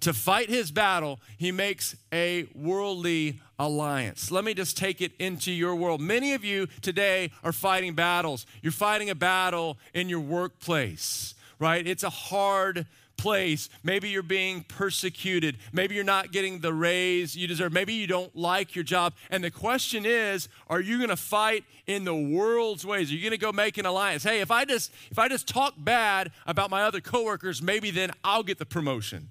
To 0.00 0.12
fight 0.12 0.48
his 0.48 0.72
battle, 0.72 1.20
he 1.38 1.52
makes 1.52 1.94
a 2.12 2.48
worldly 2.56 3.40
alliance. 3.62 4.32
Let 4.32 4.44
me 4.44 4.54
just 4.54 4.76
take 4.76 5.00
it 5.00 5.12
into 5.20 5.52
your 5.52 5.76
world. 5.76 6.00
Many 6.00 6.34
of 6.34 6.44
you 6.44 6.66
today 6.80 7.30
are 7.44 7.52
fighting 7.52 7.94
battles. 7.94 8.44
You're 8.60 8.72
fighting 8.72 9.08
a 9.08 9.14
battle 9.14 9.78
in 9.94 10.08
your 10.08 10.20
workplace, 10.20 11.34
right? 11.60 11.86
It's 11.86 12.02
a 12.02 12.10
hard 12.10 12.86
place. 13.16 13.68
Maybe 13.84 14.08
you're 14.08 14.24
being 14.24 14.64
persecuted. 14.64 15.58
Maybe 15.72 15.94
you're 15.94 16.02
not 16.02 16.32
getting 16.32 16.58
the 16.58 16.74
raise 16.74 17.36
you 17.36 17.46
deserve. 17.46 17.72
Maybe 17.72 17.94
you 17.94 18.08
don't 18.08 18.34
like 18.34 18.74
your 18.74 18.82
job. 18.82 19.14
And 19.30 19.44
the 19.44 19.50
question 19.50 20.04
is, 20.04 20.48
are 20.68 20.80
you 20.80 20.96
going 20.96 21.10
to 21.10 21.16
fight 21.16 21.62
in 21.86 22.02
the 22.02 22.16
world's 22.16 22.84
ways? 22.84 23.12
Are 23.12 23.14
you 23.14 23.20
going 23.20 23.30
to 23.30 23.38
go 23.38 23.52
make 23.52 23.78
an 23.78 23.86
alliance? 23.86 24.24
Hey, 24.24 24.40
if 24.40 24.50
I 24.50 24.64
just 24.64 24.92
if 25.12 25.20
I 25.20 25.28
just 25.28 25.46
talk 25.46 25.74
bad 25.78 26.32
about 26.46 26.68
my 26.68 26.82
other 26.82 27.00
coworkers, 27.00 27.62
maybe 27.62 27.92
then 27.92 28.10
I'll 28.24 28.42
get 28.42 28.58
the 28.58 28.66
promotion. 28.66 29.28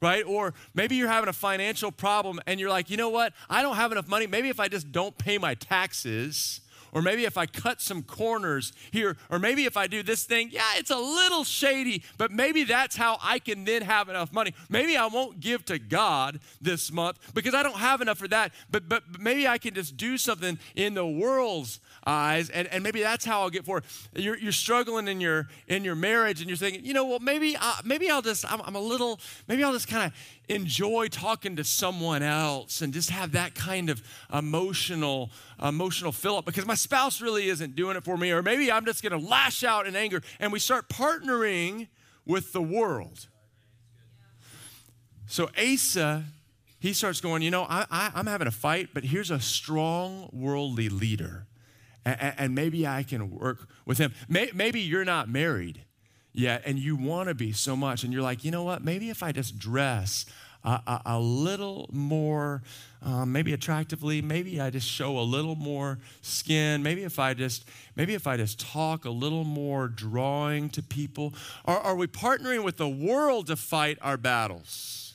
Right? 0.00 0.24
Or 0.26 0.54
maybe 0.74 0.96
you're 0.96 1.08
having 1.08 1.28
a 1.28 1.32
financial 1.32 1.90
problem 1.90 2.40
and 2.46 2.60
you're 2.60 2.70
like, 2.70 2.90
you 2.90 2.96
know 2.96 3.08
what? 3.08 3.32
I 3.48 3.62
don't 3.62 3.76
have 3.76 3.92
enough 3.92 4.08
money. 4.08 4.26
Maybe 4.26 4.48
if 4.48 4.60
I 4.60 4.68
just 4.68 4.92
don't 4.92 5.16
pay 5.16 5.38
my 5.38 5.54
taxes, 5.54 6.60
or 6.96 7.02
maybe 7.02 7.26
if 7.26 7.36
I 7.36 7.44
cut 7.44 7.82
some 7.82 8.02
corners 8.02 8.72
here, 8.90 9.18
or 9.30 9.38
maybe 9.38 9.66
if 9.66 9.76
I 9.76 9.86
do 9.86 10.02
this 10.02 10.24
thing, 10.24 10.48
yeah, 10.50 10.62
it's 10.76 10.90
a 10.90 10.96
little 10.96 11.44
shady, 11.44 12.02
but 12.16 12.32
maybe 12.32 12.64
that's 12.64 12.96
how 12.96 13.18
I 13.22 13.38
can 13.38 13.66
then 13.66 13.82
have 13.82 14.08
enough 14.08 14.32
money. 14.32 14.54
Maybe 14.70 14.96
I 14.96 15.04
won't 15.04 15.38
give 15.38 15.62
to 15.66 15.78
God 15.78 16.40
this 16.58 16.90
month 16.90 17.18
because 17.34 17.52
I 17.52 17.62
don't 17.62 17.76
have 17.76 18.00
enough 18.00 18.16
for 18.16 18.28
that, 18.28 18.52
but, 18.70 18.88
but 18.88 19.02
maybe 19.20 19.46
I 19.46 19.58
can 19.58 19.74
just 19.74 19.98
do 19.98 20.16
something 20.16 20.58
in 20.74 20.94
the 20.94 21.06
world's 21.06 21.80
eyes, 22.06 22.48
and, 22.48 22.66
and 22.68 22.82
maybe 22.82 23.02
that's 23.02 23.26
how 23.26 23.42
I'll 23.42 23.50
get 23.50 23.66
forward. 23.66 23.84
You're, 24.14 24.38
you're 24.38 24.52
struggling 24.52 25.06
in 25.06 25.20
your 25.20 25.48
in 25.68 25.84
your 25.84 25.96
marriage, 25.96 26.40
and 26.40 26.48
you're 26.48 26.56
thinking, 26.56 26.82
you 26.84 26.94
know, 26.94 27.04
well, 27.04 27.18
maybe 27.18 27.58
I, 27.58 27.80
maybe 27.84 28.08
I'll 28.08 28.22
just 28.22 28.50
I'm, 28.50 28.62
I'm 28.62 28.76
a 28.76 28.80
little 28.80 29.20
maybe 29.48 29.62
I'll 29.62 29.72
just 29.72 29.88
kind 29.88 30.04
of 30.06 30.12
enjoy 30.48 31.08
talking 31.08 31.56
to 31.56 31.64
someone 31.64 32.22
else 32.22 32.80
and 32.80 32.92
just 32.92 33.10
have 33.10 33.32
that 33.32 33.54
kind 33.54 33.90
of 33.90 34.02
emotional 34.32 35.30
emotional 35.62 36.12
fill 36.12 36.36
up 36.36 36.44
because 36.44 36.66
my 36.66 36.74
spouse 36.74 37.20
really 37.20 37.48
isn't 37.48 37.74
doing 37.74 37.96
it 37.96 38.04
for 38.04 38.16
me, 38.16 38.30
or 38.30 38.42
maybe 38.42 38.70
I'm 38.70 38.84
just 38.84 39.02
going 39.02 39.18
to 39.20 39.28
lash 39.28 39.64
out 39.64 39.86
in 39.86 39.96
anger, 39.96 40.22
and 40.38 40.52
we 40.52 40.58
start 40.58 40.88
partnering 40.88 41.88
with 42.24 42.52
the 42.52 42.62
world. 42.62 43.28
So 45.26 45.50
Asa 45.58 46.24
he 46.78 46.92
starts 46.92 47.20
going, 47.20 47.42
you 47.42 47.50
know, 47.50 47.66
I, 47.68 48.12
am 48.14 48.26
having 48.26 48.46
a 48.46 48.52
fight, 48.52 48.90
but 48.94 49.04
here's 49.04 49.30
a 49.30 49.40
strong 49.40 50.28
worldly 50.32 50.88
leader 50.88 51.46
and, 52.04 52.34
and 52.38 52.54
maybe 52.54 52.86
I 52.86 53.02
can 53.02 53.30
work 53.30 53.68
with 53.84 53.98
him. 53.98 54.12
Maybe 54.28 54.80
you're 54.80 55.04
not 55.04 55.28
married 55.28 55.82
yet 56.36 56.62
and 56.64 56.78
you 56.78 56.96
want 56.96 57.28
to 57.28 57.34
be 57.34 57.52
so 57.52 57.74
much, 57.74 58.04
and 58.04 58.12
you're 58.12 58.22
like, 58.22 58.44
you 58.44 58.50
know 58.50 58.62
what? 58.62 58.84
Maybe 58.84 59.10
if 59.10 59.22
I 59.22 59.32
just 59.32 59.58
dress 59.58 60.26
a, 60.64 60.80
a, 60.86 61.02
a 61.06 61.20
little 61.20 61.88
more, 61.92 62.62
um, 63.02 63.32
maybe 63.32 63.52
attractively, 63.52 64.20
maybe 64.20 64.60
I 64.60 64.70
just 64.70 64.88
show 64.88 65.18
a 65.18 65.22
little 65.22 65.54
more 65.54 65.98
skin. 66.22 66.82
Maybe 66.82 67.04
if 67.04 67.18
I 67.18 67.34
just, 67.34 67.68
maybe 67.94 68.14
if 68.14 68.26
I 68.26 68.36
just 68.36 68.60
talk 68.60 69.04
a 69.04 69.10
little 69.10 69.44
more 69.44 69.88
drawing 69.88 70.68
to 70.70 70.82
people. 70.82 71.32
Are, 71.64 71.78
are 71.78 71.96
we 71.96 72.06
partnering 72.06 72.64
with 72.64 72.76
the 72.76 72.88
world 72.88 73.46
to 73.46 73.56
fight 73.56 73.98
our 74.02 74.16
battles? 74.16 75.14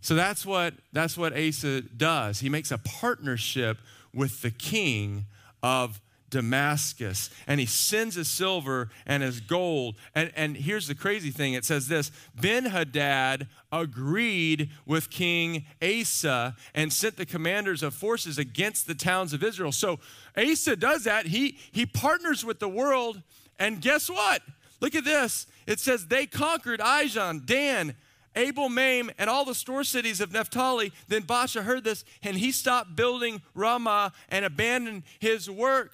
So 0.00 0.16
that's 0.16 0.44
what 0.44 0.74
that's 0.92 1.16
what 1.16 1.32
Asa 1.32 1.82
does. 1.82 2.40
He 2.40 2.48
makes 2.48 2.72
a 2.72 2.78
partnership 2.78 3.78
with 4.12 4.42
the 4.42 4.50
king 4.50 5.26
of 5.62 6.00
Damascus. 6.32 7.30
And 7.46 7.60
he 7.60 7.66
sends 7.66 8.16
his 8.16 8.26
silver 8.26 8.90
and 9.06 9.22
his 9.22 9.40
gold. 9.40 9.94
And, 10.14 10.32
and 10.34 10.56
here's 10.56 10.88
the 10.88 10.94
crazy 10.96 11.30
thing 11.30 11.52
it 11.52 11.64
says 11.64 11.86
this 11.86 12.10
Ben 12.34 12.64
Hadad 12.64 13.46
agreed 13.70 14.70
with 14.84 15.10
King 15.10 15.64
Asa 15.80 16.56
and 16.74 16.92
sent 16.92 17.16
the 17.16 17.26
commanders 17.26 17.84
of 17.84 17.94
forces 17.94 18.38
against 18.38 18.88
the 18.88 18.94
towns 18.94 19.32
of 19.32 19.44
Israel. 19.44 19.70
So 19.70 20.00
Asa 20.36 20.74
does 20.74 21.04
that. 21.04 21.26
He, 21.26 21.58
he 21.70 21.86
partners 21.86 22.44
with 22.44 22.58
the 22.58 22.68
world. 22.68 23.22
And 23.58 23.80
guess 23.80 24.10
what? 24.10 24.42
Look 24.80 24.96
at 24.96 25.04
this. 25.04 25.46
It 25.66 25.78
says 25.78 26.06
they 26.06 26.26
conquered 26.26 26.80
Ijon, 26.80 27.46
Dan, 27.46 27.94
Abel 28.34 28.70
Maim, 28.70 29.10
and 29.18 29.28
all 29.28 29.44
the 29.44 29.54
store 29.54 29.84
cities 29.84 30.20
of 30.20 30.32
Naphtali. 30.32 30.92
Then 31.08 31.22
Baasha 31.22 31.62
heard 31.62 31.84
this, 31.84 32.04
and 32.22 32.36
he 32.36 32.50
stopped 32.50 32.96
building 32.96 33.42
Ramah 33.54 34.12
and 34.30 34.44
abandoned 34.44 35.02
his 35.20 35.50
work. 35.50 35.92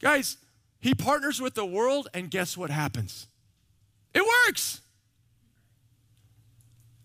Guys, 0.00 0.36
he 0.80 0.94
partners 0.94 1.40
with 1.40 1.54
the 1.54 1.64
world, 1.64 2.08
and 2.14 2.30
guess 2.30 2.56
what 2.56 2.70
happens? 2.70 3.26
It 4.12 4.22
works. 4.46 4.80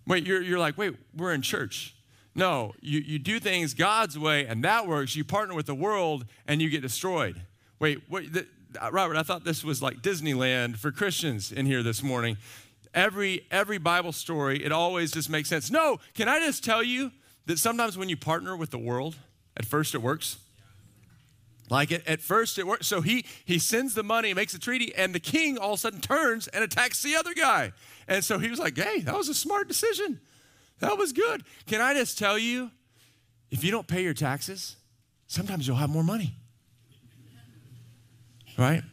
Wait, 0.06 0.26
you're, 0.26 0.42
you're 0.42 0.60
like, 0.60 0.78
wait, 0.78 0.96
we're 1.16 1.34
in 1.34 1.42
church. 1.42 1.96
No, 2.36 2.74
you, 2.82 3.00
you 3.00 3.20
do 3.20 3.40
things 3.40 3.74
God's 3.74 4.18
way, 4.18 4.46
and 4.46 4.64
that 4.64 4.88
works. 4.88 5.16
You 5.16 5.24
partner 5.24 5.56
with 5.56 5.66
the 5.66 5.76
world, 5.76 6.26
and 6.48 6.62
you 6.62 6.70
get 6.70 6.82
destroyed. 6.82 7.42
Wait, 7.80 8.02
wait 8.10 8.34
the, 8.34 8.48
uh, 8.82 8.90
Robert, 8.92 9.18
I 9.18 9.24
thought 9.24 9.44
this 9.44 9.64
was 9.64 9.82
like 9.82 10.02
Disneyland 10.02 10.78
for 10.78 10.92
Christians 10.92 11.52
in 11.52 11.66
here 11.66 11.84
this 11.84 12.04
morning 12.04 12.38
every 12.94 13.46
every 13.52 13.78
Bible 13.78 14.12
story, 14.12 14.64
it 14.64 14.72
always 14.72 15.12
just 15.12 15.30
makes 15.30 15.50
sense. 15.50 15.72
No, 15.72 16.00
can 16.14 16.28
I 16.28 16.40
just 16.40 16.64
tell 16.64 16.84
you 16.84 17.12
that 17.46 17.60
sometimes 17.60 17.98
when 17.98 18.10
you 18.10 18.18
partner 18.18 18.56
with 18.56 18.72
the 18.72 18.78
world, 18.78 19.16
at 19.58 19.66
first 19.66 19.96
it 19.96 20.00
works. 20.00 20.38
Like 21.70 21.92
it, 21.92 22.04
at 22.08 22.22
first 22.22 22.58
it 22.58 22.66
worked. 22.66 22.86
So 22.86 23.02
he 23.02 23.26
he 23.46 23.60
sends 23.60 23.94
the 23.94 24.04
money, 24.04 24.34
makes 24.34 24.54
a 24.54 24.60
treaty, 24.60 24.94
and 24.96 25.14
the 25.14 25.20
king 25.20 25.58
all 25.58 25.74
of 25.74 25.76
a 25.76 25.82
sudden 25.82 26.02
turns 26.02 26.48
and 26.48 26.64
attacks 26.64 27.04
the 27.04 27.16
other 27.16 27.34
guy. 27.34 27.74
And 28.08 28.24
so 28.24 28.40
he 28.40 28.50
was 28.50 28.60
like, 28.60 28.78
"Hey, 28.78 29.02
that 29.02 29.16
was 29.16 29.30
a 29.30 29.34
smart 29.34 29.68
decision. 29.68 30.20
That 30.80 30.98
was 30.98 31.14
good." 31.14 31.44
Can 31.68 31.82
I 31.82 31.94
just 31.94 32.18
tell 32.18 32.38
you, 32.38 32.72
if 33.52 33.64
you 33.64 33.72
don't 33.72 33.88
pay 33.88 34.04
your 34.04 34.14
taxes, 34.14 34.78
sometimes 35.28 35.68
you'll 35.68 35.78
have 35.78 35.90
more 35.90 36.04
money. 36.04 36.36
Right? 38.58 38.84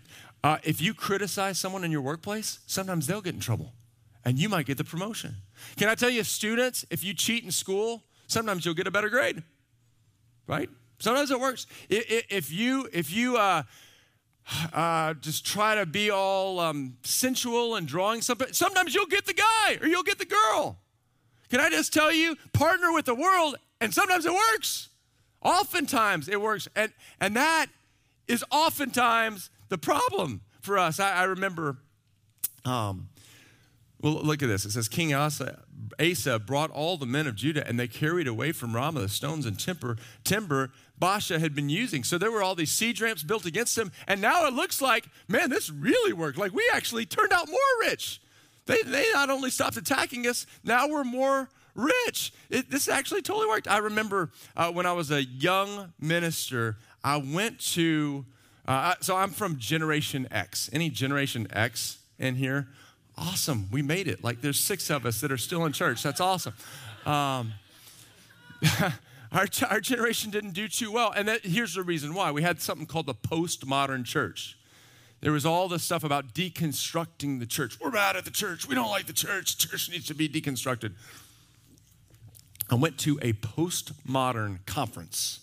Uh, 0.45 0.59
if 0.63 0.81
you 0.81 0.95
criticize 0.95 1.59
someone 1.59 1.83
in 1.83 1.91
your 1.91 2.03
workplace, 2.03 2.61
sometimes 2.67 3.07
they'll 3.07 3.23
get 3.23 3.35
in 3.35 3.41
trouble 3.41 3.73
and 4.25 4.39
you 4.39 4.49
might 4.49 4.67
get 4.67 4.77
the 4.77 4.85
promotion. 4.85 5.37
Can 5.77 5.89
I 5.89 5.95
tell 5.95 6.11
you, 6.11 6.25
students, 6.25 6.85
if 6.91 7.05
you 7.05 7.15
cheat 7.15 7.45
in 7.45 7.53
school, 7.53 8.03
sometimes 8.27 8.65
you'll 8.65 8.75
get 8.75 8.89
a 8.89 8.91
better 8.91 9.09
grade, 9.09 9.43
right? 10.49 10.69
Sometimes 10.99 11.31
it 11.31 11.41
works. 11.41 11.67
If 11.89 12.53
you, 12.53 12.89
if 12.93 13.13
you, 13.13 13.37
uh, 13.37 13.63
uh, 14.73 15.15
just 15.15 15.45
try 15.45 15.75
to 15.75 15.87
be 15.87 16.11
all 16.11 16.61
um, 16.61 16.97
sensual 17.03 17.77
and 17.77 17.87
drawing 17.87 18.23
something. 18.23 18.49
Sometimes 18.53 18.95
you'll 18.95 19.07
get 19.07 19.27
the 19.27 19.35
guy 19.35 19.79
or 19.81 19.87
you'll 19.87 20.03
get 20.03 20.19
the 20.19 20.27
girl. 20.27 20.79
Can 21.49 21.61
I 21.61 21.71
just 21.71 21.93
tell 21.93 22.13
you, 22.13 22.37
partner 22.53 22.93
with 22.93 23.05
the 23.05 23.15
world, 23.15 23.57
and 23.81 23.95
sometimes 23.95 24.27
it 24.27 24.33
works. 24.33 24.89
Oftentimes 25.43 26.29
it 26.29 26.41
works, 26.41 26.67
and 26.75 26.93
and 27.21 27.37
that 27.37 27.67
is 28.27 28.45
oftentimes 28.51 29.51
the 29.69 29.79
problem 29.79 30.41
for 30.61 30.77
us. 30.77 30.99
I, 30.99 31.13
I 31.13 31.23
remember 31.25 31.77
um, 32.65 33.11
well, 34.01 34.15
look 34.15 34.43
at 34.43 34.49
this. 34.49 34.65
It 34.65 34.73
says 34.73 34.89
King 34.89 35.15
Asa, 35.15 35.63
Asa 36.01 36.39
brought 36.39 36.71
all 36.71 36.97
the 36.97 37.07
men 37.07 37.27
of 37.27 37.35
Judah, 37.35 37.67
and 37.67 37.81
they 37.81 37.89
carried 37.89 38.27
away 38.27 38.53
from 38.53 38.75
Ramah 38.75 39.01
the 39.01 39.09
stones 39.09 39.47
and 39.47 39.59
timber, 39.59 39.97
timber 40.23 40.71
Baasha 41.01 41.39
had 41.39 41.55
been 41.55 41.69
using. 41.69 42.05
So 42.05 42.19
there 42.19 42.31
were 42.31 42.43
all 42.43 42.55
these 42.55 42.71
siege 42.71 43.01
ramps 43.01 43.23
built 43.23 43.47
against 43.47 43.77
him, 43.77 43.93
and 44.07 44.21
now 44.21 44.47
it 44.47 44.55
looks 44.55 44.81
like, 44.81 45.07
man, 45.29 45.51
this 45.51 45.71
really 45.71 46.13
worked. 46.13 46.39
Like 46.39 46.53
we 46.53 46.69
actually 46.73 47.07
turned 47.07 47.33
out 47.33 47.49
more 47.49 47.59
rich. 47.83 48.21
They, 48.67 48.83
they 48.83 49.07
not 49.13 49.31
only 49.31 49.51
stopped 49.51 49.77
attacking 49.77 50.27
us, 50.27 50.47
now 50.65 50.89
we're 50.89 51.05
more 51.05 51.49
rich. 51.75 52.33
It, 52.51 52.71
this 52.71 52.89
actually 52.89 53.23
totally 53.23 53.47
worked. 53.47 53.69
I 53.69 53.79
remember 53.79 54.31
uh, 54.57 54.73
when 54.73 54.87
I 54.87 54.93
was 54.93 55.11
a 55.11 55.23
young 55.23 55.93
minister, 56.01 56.77
I 57.05 57.19
went 57.19 57.61
to, 57.75 58.25
uh, 58.67 58.95
so 59.01 59.17
I'm 59.17 59.31
from 59.31 59.59
Generation 59.59 60.27
X. 60.31 60.69
Any 60.73 60.91
Generation 60.91 61.47
X 61.53 61.99
in 62.19 62.35
here? 62.35 62.69
awesome. 63.19 63.69
We 63.71 63.83
made 63.83 64.09
it. 64.09 64.23
Like 64.23 64.41
there's 64.41 64.59
six 64.59 64.91
of 64.91 65.07
us 65.07 65.21
that 65.21 65.33
are 65.33 65.39
still 65.39 65.65
in 65.65 65.73
church. 65.73 66.03
That's 66.03 66.21
awesome. 66.21 66.55
Um, 67.05 67.53
our, 69.33 69.47
our 69.69 69.81
generation 69.81 70.31
didn't 70.31 70.53
do 70.53 70.69
too 70.69 70.93
well. 70.93 71.13
And 71.15 71.29
that, 71.29 71.45
here's 71.45 71.75
the 71.75 71.83
reason 71.83 72.15
why. 72.15 72.31
We 72.31 72.43
had 72.43 72.61
something 72.61 72.87
called 72.87 73.07
the 73.07 73.15
postmodern 73.15 74.05
church. 74.05 74.59
There 75.21 75.33
was 75.33 75.47
all 75.47 75.69
this 75.69 75.83
stuff 75.83 76.05
about 76.05 76.35
deconstructing 76.35 77.41
the 77.41 77.47
church. 77.47 77.81
We're 77.81 77.91
mad 77.91 78.17
at 78.17 78.25
the 78.25 78.31
church. 78.31 78.69
We 78.69 78.75
don't 78.75 78.91
like 78.91 79.07
the 79.07 79.13
church. 79.13 79.59
Church 79.59 79.91
needs 79.91 80.07
to 80.07 80.15
be 80.15 80.29
deconstructed. 80.29 80.93
I 82.71 82.75
went 82.75 82.99
to 82.99 83.19
a 83.23 83.33
postmodern 83.33 84.65
conference 84.67 85.41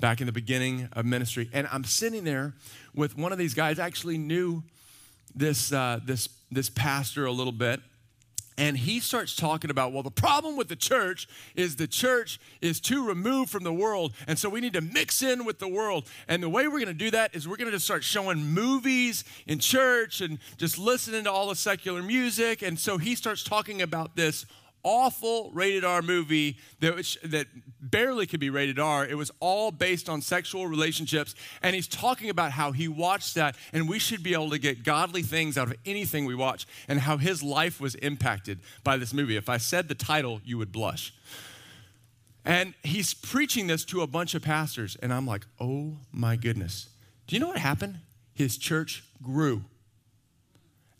back 0.00 0.20
in 0.20 0.26
the 0.26 0.32
beginning 0.32 0.88
of 0.92 1.04
ministry, 1.04 1.50
and 1.52 1.68
I'm 1.70 1.84
sitting 1.84 2.24
there 2.24 2.54
with 2.94 3.18
one 3.18 3.32
of 3.32 3.38
these 3.38 3.54
guys. 3.54 3.78
I 3.78 3.86
actually 3.86 4.18
knew 4.18 4.62
this 5.34 5.72
uh, 5.72 6.00
this 6.04 6.28
this 6.50 6.70
pastor 6.70 7.26
a 7.26 7.32
little 7.32 7.52
bit, 7.52 7.80
and 8.58 8.76
he 8.76 8.98
starts 8.98 9.36
talking 9.36 9.70
about, 9.70 9.92
well, 9.92 10.02
the 10.02 10.10
problem 10.10 10.56
with 10.56 10.68
the 10.68 10.76
church 10.76 11.28
is 11.54 11.76
the 11.76 11.86
church 11.86 12.40
is 12.60 12.80
too 12.80 13.06
removed 13.06 13.50
from 13.50 13.62
the 13.62 13.72
world. 13.72 14.12
And 14.26 14.36
so 14.36 14.50
we 14.50 14.60
need 14.60 14.72
to 14.72 14.80
mix 14.80 15.22
in 15.22 15.44
with 15.44 15.60
the 15.60 15.68
world. 15.68 16.06
And 16.26 16.42
the 16.42 16.48
way 16.48 16.66
we're 16.66 16.80
going 16.80 16.86
to 16.86 16.92
do 16.92 17.12
that 17.12 17.36
is 17.36 17.46
we're 17.46 17.56
going 17.56 17.70
to 17.70 17.76
just 17.76 17.84
start 17.84 18.02
showing 18.02 18.38
movies 18.44 19.22
in 19.46 19.60
church 19.60 20.20
and 20.20 20.40
just 20.56 20.76
listening 20.76 21.24
to 21.24 21.32
all 21.32 21.48
the 21.48 21.54
secular 21.54 22.02
music. 22.02 22.62
And 22.62 22.76
so 22.76 22.98
he 22.98 23.14
starts 23.14 23.44
talking 23.44 23.80
about 23.80 24.16
this 24.16 24.44
awful 24.82 25.50
rated 25.52 25.84
R 25.84 26.02
movie 26.02 26.56
that, 26.80 26.94
was, 26.94 27.18
that 27.24 27.46
barely 27.80 28.26
could 28.26 28.40
be 28.40 28.50
rated 28.50 28.78
R. 28.78 29.06
It 29.06 29.16
was 29.16 29.30
all 29.40 29.70
based 29.70 30.08
on 30.08 30.22
sexual 30.22 30.66
relationships. 30.66 31.34
And 31.62 31.74
he's 31.74 31.88
talking 31.88 32.30
about 32.30 32.52
how 32.52 32.72
he 32.72 32.88
watched 32.88 33.34
that, 33.34 33.56
and 33.72 33.88
we 33.88 33.98
should 33.98 34.22
be 34.22 34.34
able 34.34 34.50
to 34.50 34.58
get 34.58 34.84
godly 34.84 35.22
things 35.22 35.58
out 35.58 35.68
of 35.68 35.74
anything 35.84 36.24
we 36.24 36.34
watch, 36.34 36.66
and 36.88 37.00
how 37.00 37.16
his 37.16 37.42
life 37.42 37.80
was 37.80 37.94
impacted 37.96 38.60
by 38.84 38.96
this 38.96 39.12
movie. 39.12 39.36
If 39.36 39.48
I 39.48 39.58
said 39.58 39.88
the 39.88 39.94
title, 39.94 40.40
you 40.44 40.58
would 40.58 40.72
blush. 40.72 41.12
And 42.44 42.74
he's 42.82 43.12
preaching 43.12 43.66
this 43.66 43.84
to 43.86 44.00
a 44.00 44.06
bunch 44.06 44.34
of 44.34 44.42
pastors, 44.42 44.96
and 45.02 45.12
I'm 45.12 45.26
like, 45.26 45.44
oh 45.60 45.96
my 46.12 46.36
goodness. 46.36 46.88
Do 47.26 47.36
you 47.36 47.40
know 47.40 47.48
what 47.48 47.58
happened? 47.58 47.98
His 48.32 48.56
church 48.56 49.04
grew. 49.22 49.64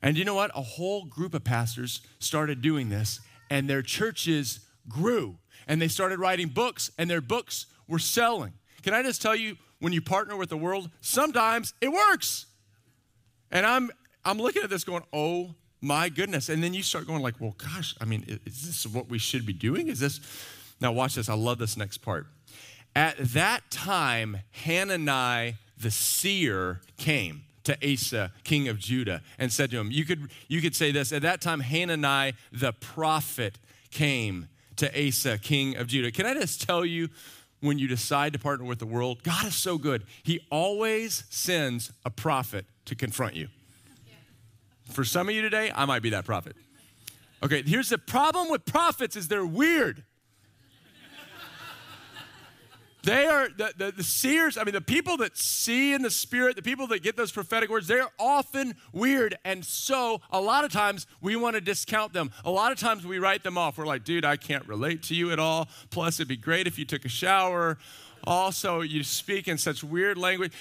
And 0.02 0.16
you 0.16 0.25
know 0.25 0.35
what? 0.35 0.50
A 0.54 0.62
whole 0.62 1.04
group 1.04 1.35
of 1.35 1.44
pastors 1.44 2.02
started 2.18 2.62
doing 2.62 2.88
this, 2.88 3.20
and 3.50 3.69
their 3.69 3.83
churches 3.83 4.61
grew 4.88 5.38
and 5.67 5.81
they 5.81 5.88
started 5.88 6.19
writing 6.19 6.49
books 6.49 6.90
and 6.99 7.09
their 7.09 7.21
books 7.21 7.67
were 7.87 7.99
selling. 7.99 8.52
Can 8.83 8.95
I 8.95 9.02
just 9.02 9.21
tell 9.21 9.37
you, 9.37 9.57
when 9.81 9.93
you 9.93 10.00
partner 10.00 10.37
with 10.37 10.49
the 10.49 10.57
world, 10.57 10.90
sometimes 11.00 11.75
it 11.81 11.93
works. 11.93 12.47
And 13.50 13.64
I'm 13.64 13.90
I'm 14.25 14.38
looking 14.38 14.62
at 14.62 14.71
this 14.71 14.85
going, 14.85 15.05
oh 15.12 15.55
my 15.81 16.09
goodness. 16.09 16.49
And 16.49 16.62
then 16.62 16.75
you 16.75 16.83
start 16.83 17.07
going 17.07 17.23
like, 17.23 17.40
well, 17.40 17.55
gosh, 17.57 17.95
I 18.00 18.05
mean, 18.05 18.40
is 18.45 18.67
this 18.67 18.87
what 18.87 19.09
we 19.09 19.19
should 19.19 19.47
be 19.47 19.52
doing? 19.52 19.88
Is 19.88 20.00
this 20.00 20.21
now 20.81 20.93
watch 20.93 21.14
this. 21.14 21.28
I 21.28 21.35
love 21.35 21.59
this 21.59 21.76
next 21.76 21.99
part. 21.99 22.26
At 22.95 23.17
that 23.19 23.71
time, 23.71 24.38
Hanani 24.64 25.57
the 25.81 25.90
seer 25.90 26.81
came 26.97 27.45
to 27.69 27.93
Asa, 27.93 28.33
king 28.45 28.69
of 28.69 28.79
Judah, 28.79 29.21
and 29.39 29.53
said 29.53 29.71
to 29.73 29.79
him, 29.79 29.91
You 29.91 30.07
could, 30.07 30.31
you 30.49 30.63
could 30.63 30.75
say 30.75 30.91
this. 30.91 31.13
At 31.13 31.21
that 31.23 31.43
time, 31.43 31.61
Hanani 31.61 32.33
the 32.51 32.73
prophet 32.73 33.59
came 33.91 34.49
to 34.77 35.07
Asa, 35.07 35.37
king 35.37 35.77
of 35.77 35.87
Judah. 35.87 36.11
Can 36.11 36.25
I 36.25 36.33
just 36.33 36.63
tell 36.63 36.85
you, 36.85 37.11
when 37.61 37.79
you 37.79 37.87
decide 37.87 38.33
to 38.33 38.39
partner 38.39 38.65
with 38.65 38.79
the 38.79 38.87
world, 38.87 39.23
God 39.23 39.47
is 39.47 39.55
so 39.55 39.77
good. 39.77 40.05
He 40.23 40.41
always 40.51 41.25
sends 41.29 41.93
a 42.07 42.11
prophet 42.11 42.65
to 42.87 42.95
confront 42.95 43.35
you. 43.35 43.49
For 44.91 45.04
some 45.04 45.28
of 45.28 45.35
you 45.35 45.43
today, 45.43 45.71
I 45.75 45.85
might 45.85 46.00
be 46.00 46.11
that 46.11 46.25
prophet. 46.25 46.57
Okay, 47.43 47.63
here's 47.63 47.91
the 47.91 47.99
problem 47.99 48.49
with 48.49 48.65
prophets 48.65 49.15
is 49.15 49.28
they're 49.28 49.45
weird. 49.45 50.04
They 53.04 53.26
are 53.26 53.49
the, 53.49 53.73
the, 53.76 53.93
the, 53.93 54.02
seers, 54.02 54.58
I 54.58 54.65
mean, 54.65 54.75
the 54.75 54.80
people 54.80 55.17
that 55.19 55.37
see 55.37 55.93
in 55.93 56.02
the 56.02 56.11
spirit, 56.11 56.56
the 56.56 56.63
people 56.63 56.89
that 56.89 57.02
get 57.02 57.17
those 57.17 57.30
prophetic 57.30 57.71
words, 57.71 57.87
they're 57.87 58.08
often 58.19 58.75
weird. 58.93 59.39
And 59.45 59.65
so 59.65 60.21
a 60.30 60.41
lot 60.41 60.65
of 60.65 60.73
times 60.73 61.06
we 61.21 61.37
want 61.37 61.54
to 61.54 61.61
discount 61.61 62.13
them. 62.13 62.32
A 62.45 62.50
lot 62.50 62.73
of 62.73 62.78
times 62.78 63.06
we 63.06 63.19
write 63.19 63.45
them 63.45 63.56
off. 63.56 63.78
We're 63.78 63.87
like, 63.87 64.04
dude, 64.04 64.25
I 64.25 64.37
can't 64.37 64.67
relate 64.67 65.04
to 65.04 65.15
you 65.15 65.30
at 65.30 65.39
all. 65.39 65.69
Plus, 65.91 66.19
it'd 66.19 66.28
be 66.28 66.37
great 66.37 66.67
if 66.67 66.78
you 66.78 66.84
took 66.84 67.04
a 67.04 67.08
shower. 67.08 67.78
Also, 68.25 68.80
you 68.80 69.04
speak 69.04 69.47
in 69.47 69.58
such 69.58 69.84
weird 69.84 70.19
language. 70.19 70.52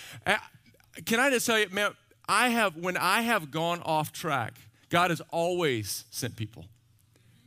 Can 1.06 1.20
I 1.20 1.32
just 1.32 1.48
tell 1.48 1.58
you, 1.58 1.70
man, 1.72 1.92
I 2.30 2.50
have, 2.50 2.78
when 2.78 2.98
I 2.98 3.22
have 3.22 3.50
gone 3.50 3.82
off 3.84 4.12
track, 4.12 4.54
God 4.90 5.10
has 5.10 5.22
always 5.32 6.06
sent 6.12 6.36
people 6.36 6.66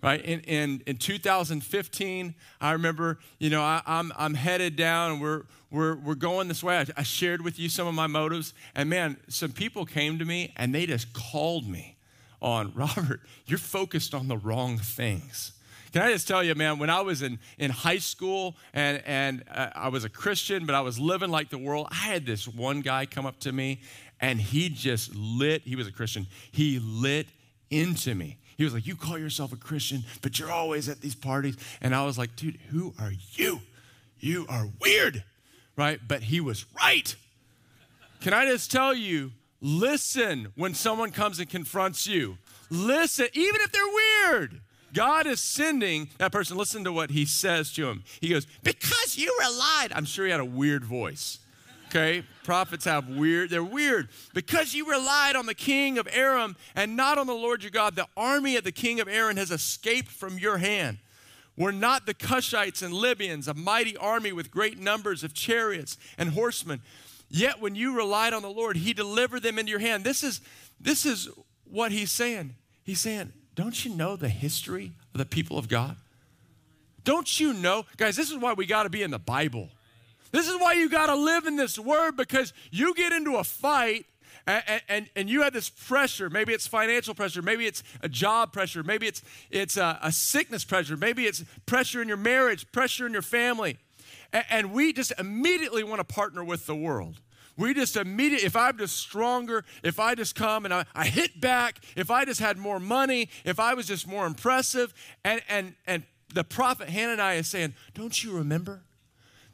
right? 0.03 0.25
In, 0.25 0.41
in, 0.41 0.83
in 0.87 0.97
2015, 0.97 2.35
I 2.61 2.73
remember, 2.73 3.19
you 3.39 3.51
know, 3.51 3.63
I, 3.63 3.83
am 3.87 4.13
I'm, 4.13 4.13
I'm 4.17 4.35
headed 4.35 4.77
down, 4.77 5.21
we're, 5.21 5.43
we're, 5.71 5.97
we're 5.97 6.15
going 6.15 6.49
this 6.49 6.63
way. 6.63 6.79
I, 6.79 6.87
I 6.97 7.03
shared 7.03 7.43
with 7.43 7.59
you 7.59 7.69
some 7.69 7.87
of 7.87 7.95
my 7.95 8.07
motives, 8.07 8.55
and 8.75 8.89
man, 8.89 9.19
some 9.29 9.53
people 9.53 9.85
came 9.85 10.19
to 10.19 10.25
me 10.25 10.53
and 10.57 10.75
they 10.75 10.87
just 10.87 11.13
called 11.13 11.67
me 11.69 11.97
on, 12.41 12.73
Robert, 12.75 13.21
you're 13.47 13.59
focused 13.59 14.15
on 14.15 14.29
the 14.29 14.37
wrong 14.37 14.79
things. 14.79 15.53
Can 15.93 16.03
I 16.03 16.13
just 16.13 16.29
tell 16.29 16.45
you, 16.45 16.55
man, 16.55 16.79
when 16.79 16.89
I 16.89 17.01
was 17.01 17.21
in, 17.21 17.41
in 17.59 17.73
high 17.73 17.99
school 17.99 18.57
and, 18.73 19.03
and 19.05 19.43
uh, 19.53 19.71
I 19.75 19.89
was 19.89 20.05
a 20.05 20.09
Christian, 20.09 20.65
but 20.65 20.77
I 20.77 20.83
was 20.83 21.01
living 21.01 21.31
like 21.31 21.51
the 21.51 21.59
world, 21.59 21.89
I 21.91 21.97
had 21.97 22.25
this 22.25 22.47
one 22.47 22.81
guy 22.81 23.07
come 23.07 23.27
up 23.27 23.41
to 23.41 23.51
me 23.51 23.81
and 24.21 24.41
he 24.41 24.69
just 24.69 25.15
lit, 25.17 25.63
he 25.65 25.75
was 25.75 25.89
a 25.89 25.93
Christian, 25.93 26.29
he 26.53 26.79
lit 26.79 27.27
into 27.71 28.15
me. 28.15 28.39
He 28.61 28.65
was 28.65 28.75
like, 28.75 28.87
You 28.87 28.95
call 28.95 29.17
yourself 29.17 29.55
a 29.55 29.57
Christian, 29.57 30.05
but 30.21 30.39
you're 30.39 30.53
always 30.53 30.87
at 30.91 31.01
these 31.01 31.15
parties. 31.15 31.57
And 31.81 31.95
I 31.95 32.05
was 32.05 32.19
like, 32.19 32.37
Dude, 32.37 32.59
who 32.69 32.93
are 33.01 33.15
you? 33.33 33.63
You 34.19 34.45
are 34.51 34.69
weird, 34.79 35.25
right? 35.77 35.99
But 36.07 36.25
he 36.25 36.43
was 36.43 36.67
right. 36.77 37.17
Can 38.21 38.35
I 38.35 38.45
just 38.45 38.71
tell 38.71 38.93
you, 38.93 39.33
listen 39.63 40.53
when 40.57 40.75
someone 40.75 41.11
comes 41.11 41.39
and 41.39 41.49
confronts 41.49 42.07
you. 42.07 42.37
Listen, 42.69 43.29
even 43.33 43.63
if 43.63 43.73
they're 43.73 44.31
weird. 44.31 44.61
God 44.93 45.27
is 45.27 45.41
sending 45.41 46.11
that 46.19 46.31
person, 46.31 46.59
listen 46.59 46.85
to 46.85 46.93
what 46.93 47.09
he 47.09 47.25
says 47.25 47.73
to 47.75 47.89
him. 47.89 48.05
He 48.21 48.29
goes, 48.29 48.47
Because 48.63 49.17
you 49.17 49.35
relied. 49.41 49.89
I'm 49.95 50.05
sure 50.05 50.27
he 50.27 50.33
had 50.33 50.41
a 50.41 50.45
weird 50.45 50.85
voice. 50.85 51.39
Okay? 51.91 52.23
Prophets 52.45 52.85
have 52.85 53.09
weird, 53.09 53.51
they're 53.51 53.65
weird. 53.65 54.09
Because 54.33 54.75
you 54.75 54.89
relied 54.89 55.35
on 55.35 55.47
the 55.47 55.55
king 55.55 55.99
of 55.99 56.09
Aram 56.13 56.57
and 56.77 56.97
not 56.97 57.19
on 57.19 57.27
the 57.27 57.35
Lord 57.35 57.63
your 57.63 57.71
God, 57.71 57.97
the 57.97 58.07
army 58.17 58.57
of 58.57 58.65
the 58.65 58.73
king 58.73 59.01
of 59.01 59.09
Aram 59.09 59.37
has 59.37 59.51
escaped 59.51 60.09
from 60.09 60.39
your 60.39 60.59
hand. 60.59 60.99
Were 61.57 61.73
not 61.73 62.07
the 62.07 62.15
Cushites 62.15 62.83
and 62.83 62.95
Libyans 62.95 63.49
a 63.49 63.55
mighty 63.55 63.97
army 63.97 64.33
with 64.33 64.51
great 64.51 64.79
numbers 64.79 65.25
of 65.25 65.35
chariots 65.35 65.99
and 66.17 66.31
horsemen? 66.31 66.81
Yet 67.29 67.61
when 67.61 67.75
you 67.75 67.97
relied 67.97 68.33
on 68.33 68.43
the 68.43 68.51
Lord, 68.51 68.77
he 68.77 68.93
delivered 68.93 69.43
them 69.43 69.59
into 69.59 69.71
your 69.71 69.81
hand. 69.81 70.05
This 70.05 70.23
is, 70.23 70.41
this 70.81 71.05
is 71.05 71.29
what 71.65 71.93
he's 71.93 72.13
saying. 72.13 72.55
He's 72.85 73.01
saying, 73.01 73.33
Don't 73.57 73.85
you 73.85 73.95
know 73.95 74.17
the 74.17 74.29
history 74.29 74.93
of 75.13 75.19
the 75.19 75.27
people 75.27 75.59
of 75.59 75.69
God? 75.69 75.97
Don't 77.05 77.41
you 77.41 77.53
know? 77.53 77.85
Guys, 77.97 78.17
this 78.17 78.31
is 78.31 78.39
why 78.39 78.53
we 78.53 78.67
got 78.67 78.85
to 78.85 78.91
be 78.91 79.03
in 79.03 79.11
the 79.11 79.19
Bible. 79.19 79.69
This 80.33 80.49
is 80.49 80.61
why 80.61 80.75
you 80.75 80.89
got 80.89 81.07
to 81.07 81.17
live 81.17 81.47
in 81.47 81.57
this 81.57 81.79
word 81.79 82.17
because 82.17 82.53
you 82.71 82.95
get 82.95 83.13
into 83.13 83.37
a 83.37 83.45
fight 83.45 84.07
and, 84.47 84.83
and, 84.89 85.11
and, 85.17 85.31
you 85.31 85.43
have 85.43 85.53
this 85.53 85.69
pressure. 85.69 86.31
Maybe 86.31 86.53
it's 86.53 86.67
financial 86.67 87.15
pressure. 87.15 87.43
Maybe 87.43 87.67
it's 87.67 87.83
a 88.01 88.09
job 88.09 88.53
pressure. 88.53 88.83
Maybe 88.83 89.07
it's, 89.07 89.23
it's 89.51 89.77
a, 89.77 89.99
a 90.03 90.11
sickness 90.11 90.65
pressure. 90.65 90.97
Maybe 90.97 91.27
it's 91.27 91.45
pressure 91.67 92.01
in 92.01 92.09
your 92.09 92.17
marriage, 92.17 92.71
pressure 92.73 93.07
in 93.07 93.13
your 93.13 93.23
family. 93.23 93.77
And, 94.33 94.45
and 94.51 94.73
we 94.73 94.93
just 94.93 95.13
immediately 95.19 95.85
want 95.85 95.99
to 96.01 96.05
partner 96.05 96.43
with 96.43 96.67
the 96.67 96.75
world. 96.75 97.21
We 97.57 97.75
just 97.75 97.97
immediately, 97.97 98.47
if 98.47 98.57
I'm 98.57 98.79
just 98.79 98.97
stronger, 98.97 99.65
if 99.83 100.01
I 100.01 100.15
just 100.15 100.35
come 100.35 100.65
and 100.65 100.73
I, 100.73 100.87
I 100.95 101.07
hit 101.07 101.41
back, 101.41 101.81
if 101.95 102.11
I 102.11 102.25
just 102.25 102.41
had 102.41 102.57
more 102.57 102.81
money, 102.81 103.29
if 103.45 103.61
I 103.61 103.75
was 103.75 103.87
just 103.87 104.07
more 104.07 104.27
impressive, 104.27 104.95
and, 105.25 105.43
and, 105.49 105.75
and 105.87 106.05
the 106.33 106.45
prophet 106.45 106.89
Hananiah 106.89 107.37
is 107.39 107.49
saying, 107.49 107.75
Don't 107.93 108.25
you 108.25 108.33
remember? 108.33 108.83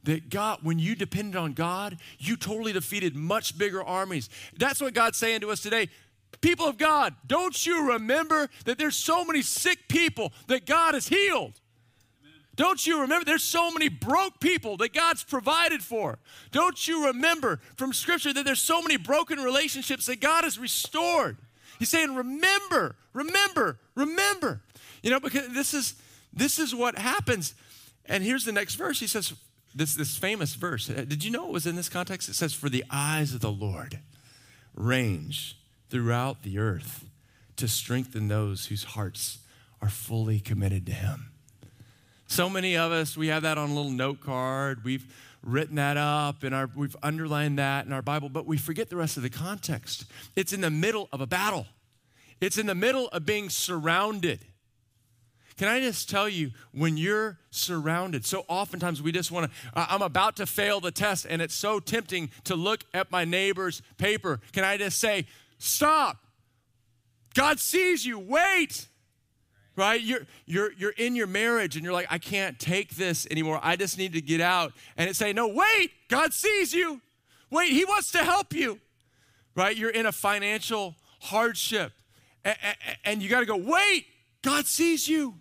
That 0.07 0.31
God, 0.31 0.61
when 0.63 0.79
you 0.79 0.95
depended 0.95 1.37
on 1.37 1.53
God, 1.53 1.99
you 2.19 2.37
totally 2.37 2.73
defeated 2.73 3.15
much 3.15 3.57
bigger 3.57 3.83
armies. 3.83 4.29
That's 4.59 4.81
what 4.81 4.95
God's 4.95 5.19
saying 5.19 5.43
to 5.43 5.51
us 5.51 5.61
today. 5.61 5.89
People 6.41 6.67
of 6.67 6.79
God, 6.79 7.15
don't 7.27 7.67
you 7.67 7.93
remember 7.93 8.49
that 8.65 8.79
there's 8.79 8.97
so 8.97 9.25
many 9.25 9.43
sick 9.43 9.89
people 9.89 10.33
that 10.49 10.67
God 10.67 10.95
has 10.95 11.09
healed? 11.09 11.61
Don't 12.57 12.87
you 12.87 13.03
remember 13.03 13.25
there's 13.25 13.43
so 13.43 13.71
many 13.71 13.89
broke 13.89 14.41
people 14.41 14.79
that 14.79 14.95
God's 14.95 15.23
provided 15.23 15.83
for? 15.83 16.19
Don't 16.53 16.89
you 16.89 17.07
remember 17.07 17.61
from 17.77 17.93
scripture 17.93 18.33
that 18.33 18.45
there's 18.45 18.63
so 18.63 18.81
many 18.81 18.97
broken 18.97 19.39
relationships 19.41 20.07
that 20.07 20.21
God 20.21 20.45
has 20.45 20.59
restored? 20.59 21.37
He's 21.79 21.91
saying, 21.91 22.15
remember, 22.15 22.97
remember, 23.13 23.79
remember. 23.95 24.63
You 25.03 25.11
know, 25.11 25.21
because 25.21 25.53
this 25.53 25.75
is 25.75 25.95
this 26.33 26.59
is 26.59 26.75
what 26.75 26.99
happens. 26.99 27.55
And 28.07 28.23
here's 28.23 28.45
the 28.45 28.53
next 28.53 28.77
verse. 28.77 29.01
He 29.01 29.07
says, 29.07 29.35
this, 29.77 29.95
this 29.95 30.17
famous 30.17 30.55
verse. 30.55 30.89
Uh, 30.89 31.05
did 31.07 31.23
you 31.23 31.31
know 31.31 31.47
it 31.47 31.53
was 31.53 31.67
in 31.67 31.77
this 31.77 31.89
context? 31.89 32.29
It 32.29 32.35
says, 32.35 32.55
For 32.55 32.69
the 32.69 32.85
eyes 32.91 33.35
of 33.35 33.41
the 33.41 33.53
Lord 33.53 34.01
range 34.75 35.59
throughout 35.91 36.43
the 36.43 36.59
earth 36.59 37.05
to 37.57 37.69
strengthen 37.69 38.29
those 38.29 38.67
whose 38.67 38.85
hearts 38.85 39.39
are 39.83 39.91
fully 39.91 40.41
committed 40.41 40.87
to 40.87 40.93
Him. 40.93 41.31
So 42.27 42.49
many 42.49 42.77
of 42.77 42.91
us, 42.91 43.17
we 43.17 43.29
have 43.29 43.43
that 43.43 43.59
on 43.59 43.71
a 43.71 43.75
little 43.75 43.91
note 43.91 44.21
card. 44.21 44.83
We've 44.83 45.07
written 45.43 45.77
that 45.77 45.97
up 45.97 46.43
and 46.43 46.55
our, 46.55 46.69
we've 46.75 46.97
underlined 47.03 47.59
that 47.59 47.87
in 47.87 47.93
our 47.93 48.03
Bible, 48.03 48.29
but 48.29 48.47
we 48.47 48.57
forget 48.57 48.89
the 48.89 48.97
rest 48.97 49.17
of 49.17 49.23
the 49.23 49.31
context. 49.31 50.05
It's 50.35 50.53
in 50.53 50.61
the 50.63 50.71
middle 50.71 51.09
of 51.13 51.21
a 51.21 51.27
battle, 51.27 51.67
it's 52.41 52.59
in 52.59 52.67
the 52.67 52.75
middle 52.75 53.09
of 53.09 53.27
being 53.27 53.51
surrounded. 53.51 54.41
Can 55.57 55.69
I 55.69 55.81
just 55.81 56.11
tell 56.11 56.29
you, 56.29 56.51
when 56.73 56.99
you're 56.99 57.39
surrounded, 57.51 58.27
so 58.27 58.45
oftentimes 58.47 59.01
we 59.01 59.11
just 59.11 59.31
want 59.31 59.51
to, 59.51 59.59
I'm 59.75 60.03
about 60.03 60.37
to 60.37 60.47
fail 60.47 60.81
the 60.81 60.91
test, 60.91 61.27
and 61.29 61.41
it's 61.41 61.55
so 61.55 61.81
tempting 61.81 62.31
to 62.45 62.55
look 62.55 62.85
at 62.93 63.11
my 63.11 63.25
neighbor's 63.25 63.81
paper. 63.97 64.41
Can 64.53 64.65
I 64.65 64.77
just 64.77 64.99
say, 64.99 65.27
stop? 65.57 66.19
God 67.33 67.59
sees 67.59 68.05
you, 68.05 68.19
wait. 68.19 68.89
Right? 69.77 70.01
You're 70.01 70.27
you're 70.47 70.73
you're 70.73 70.95
in 70.97 71.15
your 71.15 71.27
marriage 71.27 71.77
and 71.77 71.85
you're 71.85 71.93
like 71.93 72.07
i 72.09 72.17
can't 72.17 72.59
take 72.59 72.97
this 72.97 73.27
anymore. 73.31 73.61
I 73.63 73.77
just 73.77 73.99
need 73.99 74.15
to 74.15 74.23
get 74.23 74.41
out. 74.41 74.73
And 74.97 75.11
it's 75.11 75.19
saying 75.19 75.37
no 75.37 75.49
wait. 75.49 75.91
God 76.09 76.33
sees 76.33 76.73
you. 76.73 77.03
Wait. 77.51 77.73
He 77.73 77.85
wants 77.85 78.11
to 78.13 78.25
help 78.25 78.55
you. 78.55 78.81
Right? 79.55 79.77
You're 79.77 79.91
in 79.91 80.07
a 80.07 80.13
financial 80.13 80.95
hardship. 81.21 81.93
And, 82.43 82.57
and 83.05 83.23
you 83.23 83.29
got 83.29 83.41
to 83.41 83.47
go 83.47 83.59
wait. 83.59 84.07
God 84.41 84.65
sees 84.65 85.07
you 85.07 85.35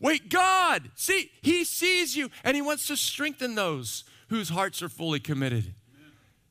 wait 0.00 0.28
god 0.28 0.90
see 0.94 1.30
he 1.42 1.64
sees 1.64 2.16
you 2.16 2.30
and 2.42 2.54
he 2.54 2.62
wants 2.62 2.86
to 2.86 2.96
strengthen 2.96 3.54
those 3.54 4.04
whose 4.28 4.48
hearts 4.48 4.82
are 4.82 4.88
fully 4.88 5.20
committed 5.20 5.74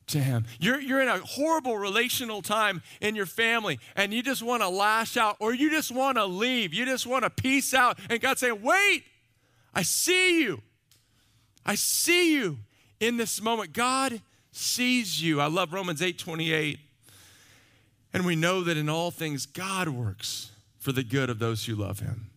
to 0.08 0.18
Him. 0.18 0.44
You're, 0.58 0.80
you're 0.80 1.00
in 1.00 1.08
a 1.08 1.18
horrible 1.18 1.78
relational 1.78 2.42
time 2.42 2.82
in 3.00 3.14
your 3.14 3.26
family 3.26 3.78
and 3.96 4.12
you 4.12 4.22
just 4.22 4.42
want 4.42 4.62
to 4.62 4.68
lash 4.68 5.16
out 5.16 5.36
or 5.40 5.54
you 5.54 5.70
just 5.70 5.92
want 5.92 6.18
to 6.18 6.24
leave. 6.24 6.74
You 6.74 6.84
just 6.84 7.06
want 7.06 7.24
to 7.24 7.30
peace 7.30 7.74
out. 7.74 7.98
And 8.10 8.20
God's 8.20 8.40
saying, 8.40 8.62
Wait, 8.62 9.04
I 9.74 9.82
see 9.82 10.42
you. 10.42 10.62
I 11.64 11.74
see 11.74 12.34
you 12.34 12.58
in 13.00 13.16
this 13.16 13.40
moment. 13.40 13.72
God 13.72 14.20
sees 14.52 15.22
you. 15.22 15.40
I 15.40 15.46
love 15.46 15.72
Romans 15.72 16.02
8 16.02 16.18
28. 16.18 16.78
And 18.12 18.24
we 18.24 18.36
know 18.36 18.62
that 18.62 18.76
in 18.76 18.88
all 18.88 19.10
things, 19.10 19.44
God 19.44 19.88
works 19.88 20.52
for 20.78 20.92
the 20.92 21.02
good 21.02 21.30
of 21.30 21.38
those 21.38 21.64
who 21.64 21.74
love 21.74 22.00
Him 22.00 22.30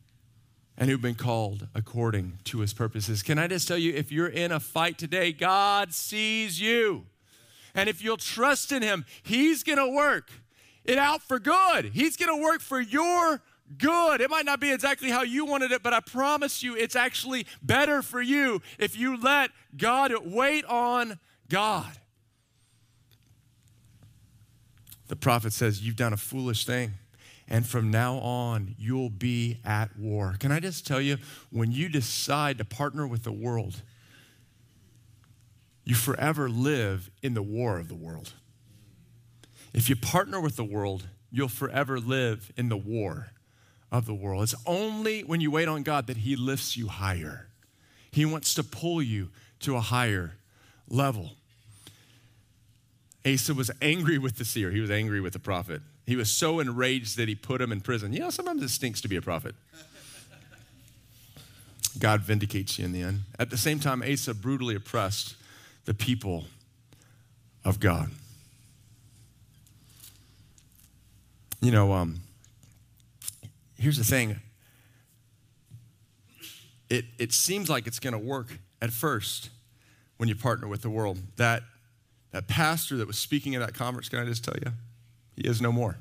and 0.78 0.90
who've 0.90 1.02
been 1.02 1.16
called 1.16 1.68
according 1.74 2.40
to 2.46 2.60
His 2.60 2.74
purposes. 2.74 3.24
Can 3.24 3.40
I 3.40 3.48
just 3.48 3.68
tell 3.68 3.78
you, 3.78 3.94
if 3.94 4.12
you're 4.12 4.28
in 4.28 4.52
a 4.52 4.60
fight 4.60 4.98
today, 4.98 5.32
God 5.32 5.94
sees 5.94 6.62
you. 6.62 7.06
And 7.74 7.90
if 7.90 8.04
you'll 8.04 8.18
trust 8.18 8.72
in 8.72 8.82
Him, 8.82 9.06
He's 9.24 9.64
to 9.80 9.90
work 9.90 10.30
it 10.86 10.98
out 10.98 11.22
for 11.22 11.40
good. 11.40 11.92
He's 11.94 12.16
to 12.30 12.42
work 12.42 12.62
for 12.62 12.80
your 12.80 13.42
good. 13.78 14.22
It 14.22 14.30
might 14.30 14.46
not 14.46 14.60
be 14.60 14.72
exactly 14.72 15.10
how 15.10 15.24
you 15.24 15.46
wanted 15.46 15.72
it, 15.72 15.84
but 15.84 15.94
I 15.94 16.00
promise 16.00 16.64
you 16.64 16.76
it's 16.76 16.96
actually 16.96 17.46
better 17.62 18.02
for 18.02 18.22
you 18.22 18.62
if 18.80 18.98
you 18.98 19.18
let 19.18 19.52
God 19.76 20.14
wait 20.26 20.64
on 20.66 21.20
God. 21.50 21.92
The 25.08 25.16
prophet 25.16 25.54
says, 25.54 25.82
You've 25.82 25.96
done 25.96 26.14
a 26.14 26.18
foolish 26.18 26.66
thing. 26.66 26.94
And 27.48 27.66
from 27.66 27.90
now 27.90 28.16
on, 28.18 28.76
you'll 28.78 29.10
be 29.10 29.60
at 29.64 29.98
war. 29.98 30.36
Can 30.40 30.52
I 30.52 30.60
just 30.60 30.86
tell 30.86 31.00
you, 31.00 31.18
when 31.50 31.72
you 31.72 31.88
decide 31.88 32.58
to 32.58 32.66
partner 32.66 33.08
with 33.08 33.24
the 33.24 33.32
world, 33.32 33.82
you 35.86 35.96
forever 35.96 36.50
live 36.50 37.10
in 37.22 37.34
the 37.34 37.42
war 37.42 37.78
of 37.80 37.88
the 37.88 37.96
world. 37.96 38.34
If 39.74 39.90
you 39.90 39.96
partner 39.96 40.42
with 40.42 40.58
the 40.58 40.64
world, 40.66 41.08
you'll 41.32 41.48
forever 41.48 42.00
live 42.00 42.52
in 42.58 42.68
the 42.68 42.76
war 42.76 43.28
of 43.90 44.06
the 44.06 44.14
world. 44.14 44.44
It's 44.44 44.56
only 44.66 45.22
when 45.24 45.40
you 45.40 45.50
wait 45.50 45.70
on 45.70 45.84
God 45.84 46.08
that 46.08 46.18
He 46.18 46.36
lifts 46.36 46.76
you 46.76 46.90
higher. 46.90 47.48
He 48.12 48.26
wants 48.26 48.54
to 48.56 48.64
pull 48.64 49.02
you 49.02 49.30
to 49.62 49.78
a 49.78 49.82
higher 49.82 50.34
level. 50.90 51.32
Asa 53.26 53.54
was 53.54 53.72
angry 53.82 54.18
with 54.18 54.38
the 54.38 54.46
seer, 54.46 54.72
he 54.72 54.80
was 54.80 54.92
angry 54.92 55.22
with 55.22 55.34
the 55.34 55.40
prophet. 55.40 55.82
He 56.08 56.16
was 56.16 56.32
so 56.32 56.62
enraged 56.62 57.18
that 57.18 57.28
he 57.28 57.36
put 57.36 57.62
him 57.62 57.74
in 57.74 57.82
prison. 57.82 58.14
You 58.14 58.22
know, 58.22 58.30
sometimes 58.30 58.64
it 58.64 58.70
stinks 58.70 59.02
to 59.02 59.10
be 59.10 59.18
a 59.18 59.22
prophet. 59.22 59.54
God 62.00 62.22
vindicates 62.22 62.80
you 62.80 62.86
in 62.86 62.94
the 62.94 63.02
end. 63.02 63.24
At 63.38 63.50
the 63.50 63.58
same 63.58 63.80
time, 63.80 64.02
Asa 64.02 64.34
brutally 64.34 64.74
oppressed 64.74 65.36
the 65.84 65.94
people 65.94 66.46
of 67.66 67.82
God. 67.82 68.10
You 71.60 71.72
know, 71.72 71.92
um, 71.92 72.22
here's 73.78 73.98
the 73.98 74.04
thing 74.06 74.40
it, 76.90 77.04
it 77.20 77.34
seems 77.34 77.70
like 77.70 77.86
it's 77.86 78.00
going 78.00 78.14
to 78.14 78.20
work 78.20 78.60
at 78.82 78.92
first 78.92 79.50
when 80.16 80.30
you 80.30 80.36
partner 80.36 80.70
with 80.70 80.84
the 80.84 80.90
world. 80.90 81.20
That, 81.36 81.64
that 82.32 82.48
pastor 82.48 82.96
that 82.96 83.08
was 83.08 83.18
speaking 83.18 83.56
at 83.56 83.62
that 83.62 83.74
conference, 83.74 84.08
can 84.08 84.20
I 84.20 84.26
just 84.26 84.46
tell 84.46 84.56
you? 84.56 84.72
He 85.38 85.48
is 85.48 85.62
no 85.62 85.72
more. 85.72 85.98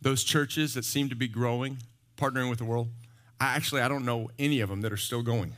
Those 0.00 0.22
churches 0.22 0.74
that 0.74 0.84
seem 0.84 1.08
to 1.08 1.16
be 1.16 1.26
growing, 1.26 1.78
partnering 2.16 2.48
with 2.50 2.58
the 2.58 2.64
world, 2.64 2.88
I 3.40 3.56
actually 3.56 3.80
I 3.80 3.88
don't 3.88 4.04
know 4.04 4.30
any 4.38 4.60
of 4.60 4.68
them 4.68 4.82
that 4.82 4.92
are 4.92 4.98
still 4.98 5.22
going. 5.22 5.54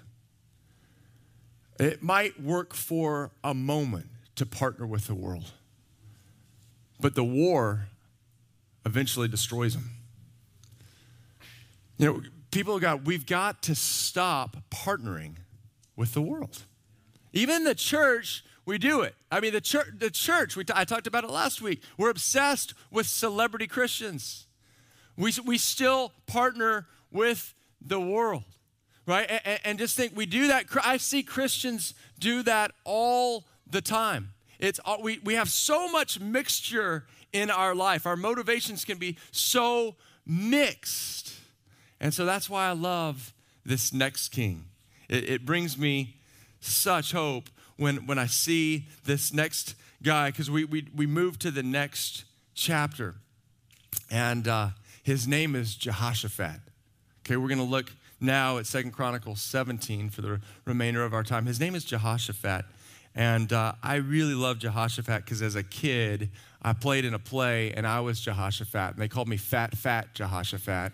It 1.79 2.03
might 2.03 2.41
work 2.41 2.75
for 2.75 3.31
a 3.45 3.53
moment 3.53 4.07
to 4.37 4.47
partner 4.47 4.87
with 4.87 5.07
the 5.07 5.15
world, 5.15 5.53
but 7.01 7.15
the 7.15 7.25
war 7.25 7.89
eventually 8.87 9.29
destroys 9.29 9.75
them. 9.75 9.91
You 11.99 12.07
know, 12.07 12.23
people 12.51 12.77
of 12.77 12.81
God, 12.81 13.07
we've 13.07 13.27
got 13.27 13.63
to 13.63 13.75
stop 13.75 14.57
partnering 14.71 15.35
with 15.97 16.15
the 16.15 16.23
world. 16.23 16.63
Even 17.33 17.65
the 17.65 17.75
church, 17.75 18.45
we 18.69 18.77
do 18.77 19.01
it. 19.01 19.15
I 19.33 19.41
mean, 19.41 19.55
the 19.55 19.63
church, 19.63 19.89
the 19.99 20.11
church 20.11 20.55
we 20.55 20.63
t- 20.63 20.75
I 20.77 20.85
talked 20.85 21.07
about 21.07 21.25
it 21.25 21.31
last 21.31 21.63
week. 21.63 21.83
We're 21.97 22.11
obsessed 22.11 22.75
with 22.91 23.07
celebrity 23.07 23.67
Christians. 23.67 24.47
We, 25.17 25.33
we 25.43 25.57
still 25.57 26.13
partner 26.27 26.87
with 27.11 27.55
the 27.81 27.99
world 27.99 28.45
right? 29.07 29.41
And, 29.43 29.61
and, 29.65 29.79
just 29.79 29.97
think 29.97 30.15
we 30.15 30.27
do 30.27 30.49
that. 30.49 30.67
I 30.85 30.99
see 30.99 31.23
Christians 31.23 31.95
do 32.19 32.43
that 32.43 32.73
all 32.85 33.47
the 33.67 33.81
time. 33.81 34.35
It's 34.59 34.79
all, 34.85 35.01
we, 35.03 35.19
we 35.25 35.33
have 35.33 35.49
so 35.49 35.91
much 35.91 36.21
mixture 36.21 37.07
in 37.33 37.51
our 37.51 37.75
life. 37.75 38.05
Our 38.05 38.17
motivations 38.17 38.85
can 38.85 38.99
be 38.99 39.17
so 39.33 39.97
mixed. 40.27 41.33
And 42.01 42.13
so 42.13 42.27
that's 42.27 42.51
why 42.51 42.69
I 42.69 42.73
love 42.73 43.33
this 43.65 43.95
next 43.95 44.29
king. 44.29 44.67
It, 45.09 45.31
it 45.31 45.47
brings 45.47 45.79
me 45.79 46.17
such 46.61 47.13
hope 47.13 47.49
when, 47.79 48.07
when 48.07 48.19
I 48.19 48.27
see 48.27 48.87
this 49.05 49.33
next 49.33 49.75
guy, 50.03 50.31
because 50.31 50.51
we, 50.51 50.65
we, 50.65 50.87
we 50.95 51.07
move 51.07 51.39
to 51.39 51.51
the 51.51 51.63
next 51.63 52.25
chapter. 52.55 53.15
And 54.11 54.47
uh, 54.47 54.69
his 55.03 55.27
name 55.27 55.57
is 55.57 55.75
Jehoshaphat. 55.75 56.61
Okay, 57.25 57.37
we're 57.37 57.49
going 57.49 57.59
to 57.59 57.65
look 57.65 57.93
now 58.21 58.59
at 58.59 58.67
Second 58.67 58.93
Chronicles 58.93 59.41
17 59.41 60.11
for 60.11 60.23
the 60.23 60.41
remainder 60.65 61.05
of 61.05 61.15
our 61.15 61.23
time. 61.23 61.47
His 61.47 61.61
name 61.61 61.75
is 61.75 61.85
Jehoshaphat. 61.85 62.65
And 63.15 63.53
uh, 63.53 63.73
I 63.83 63.97
really 63.97 64.35
love 64.35 64.59
Jehoshaphat 64.59 65.25
because 65.25 65.41
as 65.41 65.55
a 65.55 65.63
kid, 65.63 66.31
I 66.61 66.73
played 66.73 67.05
in 67.05 67.15
a 67.15 67.19
play 67.19 67.73
and 67.73 67.87
I 67.87 68.01
was 68.01 68.21
Jehoshaphat. 68.21 68.95
And 68.95 68.99
they 68.99 69.09
called 69.09 69.29
me 69.29 69.37
Fat, 69.37 69.77
Fat 69.77 70.15
Jehoshaphat. 70.15 70.93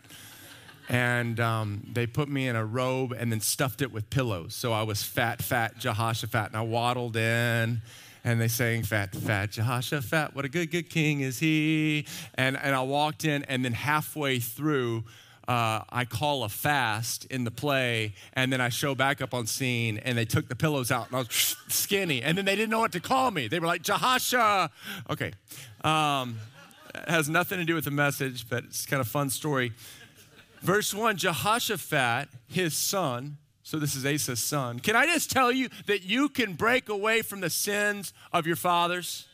And 0.88 1.40
um, 1.40 1.86
they 1.92 2.06
put 2.06 2.28
me 2.28 2.46
in 2.46 2.56
a 2.56 2.64
robe 2.64 3.12
and 3.12 3.32
then 3.32 3.40
stuffed 3.40 3.82
it 3.82 3.92
with 3.92 4.10
pillows. 4.10 4.54
So 4.54 4.72
I 4.72 4.82
was 4.82 5.02
Fat, 5.02 5.42
Fat 5.42 5.78
Jehoshaphat. 5.78 6.48
And 6.48 6.56
I 6.56 6.62
waddled 6.62 7.16
in 7.16 7.80
and 8.26 8.40
they 8.40 8.48
sang 8.48 8.82
fat 8.82 9.14
fat 9.14 9.50
jehoshaphat 9.50 10.34
what 10.34 10.46
a 10.46 10.48
good 10.48 10.70
good 10.70 10.88
king 10.88 11.20
is 11.20 11.38
he 11.38 12.06
and, 12.36 12.56
and 12.56 12.74
i 12.74 12.80
walked 12.80 13.26
in 13.26 13.44
and 13.44 13.62
then 13.62 13.74
halfway 13.74 14.38
through 14.38 15.04
uh, 15.46 15.82
I 15.90 16.06
call 16.06 16.44
a 16.44 16.48
fast 16.48 17.26
in 17.26 17.44
the 17.44 17.50
play, 17.50 18.14
and 18.32 18.52
then 18.52 18.60
I 18.60 18.70
show 18.70 18.94
back 18.94 19.20
up 19.20 19.34
on 19.34 19.46
scene, 19.46 19.98
and 19.98 20.16
they 20.16 20.24
took 20.24 20.48
the 20.48 20.56
pillows 20.56 20.90
out, 20.90 21.08
and 21.08 21.16
I 21.16 21.18
was 21.18 21.56
skinny, 21.68 22.22
and 22.22 22.38
then 22.38 22.44
they 22.44 22.56
didn't 22.56 22.70
know 22.70 22.80
what 22.80 22.92
to 22.92 23.00
call 23.00 23.30
me. 23.30 23.48
They 23.48 23.58
were 23.58 23.66
like, 23.66 23.82
Jahasha. 23.82 24.70
Okay. 25.10 25.32
Um, 25.82 26.38
has 27.06 27.28
nothing 27.28 27.58
to 27.58 27.64
do 27.64 27.74
with 27.74 27.84
the 27.84 27.90
message, 27.90 28.48
but 28.48 28.64
it's 28.64 28.86
kind 28.86 29.00
of 29.00 29.08
fun 29.08 29.28
story. 29.28 29.72
Verse 30.64 30.94
1 30.94 31.18
Jehoshaphat, 31.18 32.30
his 32.46 32.74
son, 32.74 33.36
so 33.62 33.78
this 33.78 33.94
is 33.94 34.06
Asa's 34.06 34.42
son. 34.42 34.78
Can 34.78 34.96
I 34.96 35.04
just 35.04 35.30
tell 35.30 35.52
you 35.52 35.68
that 35.86 36.04
you 36.04 36.30
can 36.30 36.54
break 36.54 36.88
away 36.88 37.20
from 37.20 37.40
the 37.40 37.50
sins 37.50 38.14
of 38.32 38.46
your 38.46 38.56
fathers? 38.56 39.26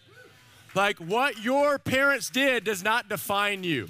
Like 0.74 0.98
what 0.98 1.40
your 1.40 1.78
parents 1.78 2.30
did 2.30 2.64
does 2.64 2.82
not 2.82 3.08
define 3.08 3.62
you. 3.62 3.88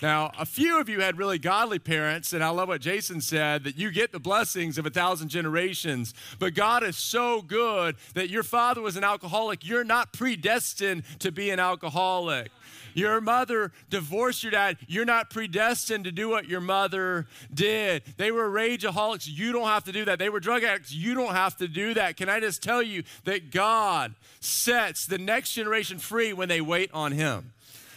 Now, 0.00 0.30
a 0.38 0.46
few 0.46 0.78
of 0.78 0.88
you 0.88 1.00
had 1.00 1.18
really 1.18 1.38
godly 1.38 1.80
parents, 1.80 2.32
and 2.32 2.44
I 2.44 2.50
love 2.50 2.68
what 2.68 2.82
Jason 2.82 3.20
said 3.20 3.64
that 3.64 3.76
you 3.76 3.90
get 3.90 4.12
the 4.12 4.20
blessings 4.20 4.78
of 4.78 4.86
a 4.86 4.90
thousand 4.90 5.28
generations. 5.28 6.14
But 6.38 6.54
God 6.54 6.84
is 6.84 6.96
so 6.96 7.42
good 7.42 7.96
that 8.14 8.28
your 8.28 8.42
father 8.42 8.82
was 8.82 8.96
an 8.96 9.04
alcoholic. 9.04 9.66
You're 9.66 9.84
not 9.84 10.12
predestined 10.12 11.02
to 11.20 11.32
be 11.32 11.50
an 11.50 11.58
alcoholic. 11.58 12.52
Your 12.96 13.20
mother 13.20 13.72
divorced 13.90 14.42
your 14.42 14.52
dad. 14.52 14.78
You're 14.88 15.04
not 15.04 15.28
predestined 15.30 16.04
to 16.04 16.12
do 16.12 16.30
what 16.30 16.48
your 16.48 16.62
mother 16.62 17.26
did. 17.52 18.02
They 18.16 18.32
were 18.32 18.48
rageaholics. 18.50 19.28
You 19.28 19.52
don't 19.52 19.68
have 19.68 19.84
to 19.84 19.92
do 19.92 20.06
that. 20.06 20.18
They 20.18 20.30
were 20.30 20.40
drug 20.40 20.64
addicts. 20.64 20.92
You 20.92 21.14
don't 21.14 21.34
have 21.34 21.56
to 21.58 21.68
do 21.68 21.92
that. 21.94 22.16
Can 22.16 22.28
I 22.28 22.40
just 22.40 22.62
tell 22.62 22.82
you 22.82 23.02
that 23.24 23.50
God 23.50 24.14
sets 24.40 25.06
the 25.06 25.18
next 25.18 25.52
generation 25.52 25.98
free 25.98 26.32
when 26.32 26.48
they 26.48 26.62
wait 26.62 26.90
on 26.94 27.12
Him? 27.12 27.52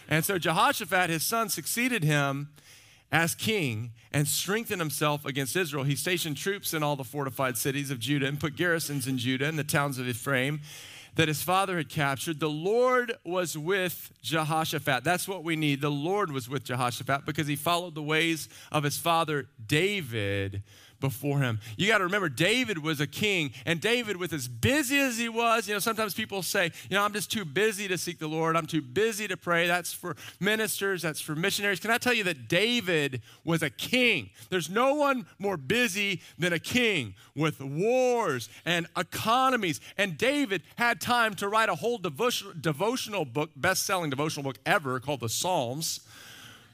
And 0.09 0.25
so 0.25 0.37
Jehoshaphat, 0.37 1.09
his 1.09 1.23
son, 1.23 1.49
succeeded 1.49 2.03
him 2.03 2.49
as 3.11 3.35
king 3.35 3.91
and 4.11 4.27
strengthened 4.27 4.81
himself 4.81 5.23
against 5.23 5.55
Israel. 5.55 5.83
He 5.83 5.95
stationed 5.95 6.35
troops 6.35 6.73
in 6.73 6.81
all 6.81 6.95
the 6.95 7.03
fortified 7.03 7.57
cities 7.57 7.91
of 7.91 7.99
Judah 7.99 8.27
and 8.27 8.39
put 8.39 8.55
garrisons 8.55 9.07
in 9.07 9.19
Judah 9.19 9.45
and 9.45 9.57
the 9.57 9.63
towns 9.63 9.99
of 9.99 10.07
Ephraim 10.07 10.61
that 11.15 11.27
his 11.27 11.41
father 11.41 11.77
had 11.77 11.89
captured. 11.89 12.39
The 12.39 12.49
Lord 12.49 13.13
was 13.23 13.57
with 13.57 14.11
Jehoshaphat. 14.21 15.03
That's 15.03 15.27
what 15.27 15.43
we 15.43 15.55
need. 15.55 15.81
The 15.81 15.91
Lord 15.91 16.31
was 16.31 16.49
with 16.49 16.63
Jehoshaphat 16.63 17.25
because 17.25 17.47
he 17.47 17.55
followed 17.55 17.95
the 17.95 18.03
ways 18.03 18.49
of 18.71 18.83
his 18.83 18.97
father 18.97 19.47
David 19.65 20.63
before 20.99 21.39
him. 21.39 21.59
You 21.77 21.87
got 21.87 21.99
to 21.99 22.03
remember, 22.03 22.29
David 22.29 22.79
was 22.79 22.99
a 22.99 23.07
king, 23.07 23.51
and 23.65 23.79
David, 23.79 24.17
with 24.17 24.33
as 24.33 24.47
busy 24.47 24.97
as 24.99 25.17
he 25.17 25.29
was, 25.29 25.67
you 25.67 25.73
know, 25.73 25.79
sometimes 25.79 26.13
people 26.13 26.43
say, 26.43 26.71
you 26.89 26.95
know, 26.95 27.03
I'm 27.03 27.13
just 27.13 27.31
too 27.31 27.45
busy 27.45 27.87
to 27.87 27.97
seek 27.97 28.19
the 28.19 28.27
Lord. 28.27 28.55
I'm 28.55 28.67
too 28.67 28.81
busy 28.81 29.27
to 29.27 29.37
pray. 29.37 29.67
That's 29.67 29.93
for 29.93 30.15
ministers, 30.39 31.01
that's 31.01 31.21
for 31.21 31.35
missionaries. 31.35 31.79
Can 31.79 31.91
I 31.91 31.97
tell 31.97 32.13
you 32.13 32.23
that 32.25 32.47
David 32.47 33.21
was 33.43 33.63
a 33.63 33.69
king? 33.69 34.29
There's 34.49 34.69
no 34.69 34.95
one 34.95 35.25
more 35.37 35.57
busy 35.57 36.21
than 36.37 36.53
a 36.53 36.59
king 36.59 37.15
with 37.35 37.61
wars 37.61 38.49
and 38.65 38.87
economies. 38.97 39.79
And 39.97 40.17
David 40.17 40.63
had 40.75 41.01
time 41.01 41.33
to 41.35 41.47
write 41.47 41.69
a 41.69 41.75
whole 41.75 41.97
devotional 41.97 43.25
book, 43.25 43.51
best 43.55 43.85
selling 43.85 44.09
devotional 44.09 44.43
book 44.43 44.57
ever 44.65 44.99
called 44.99 45.21
the 45.21 45.29
Psalms 45.29 46.01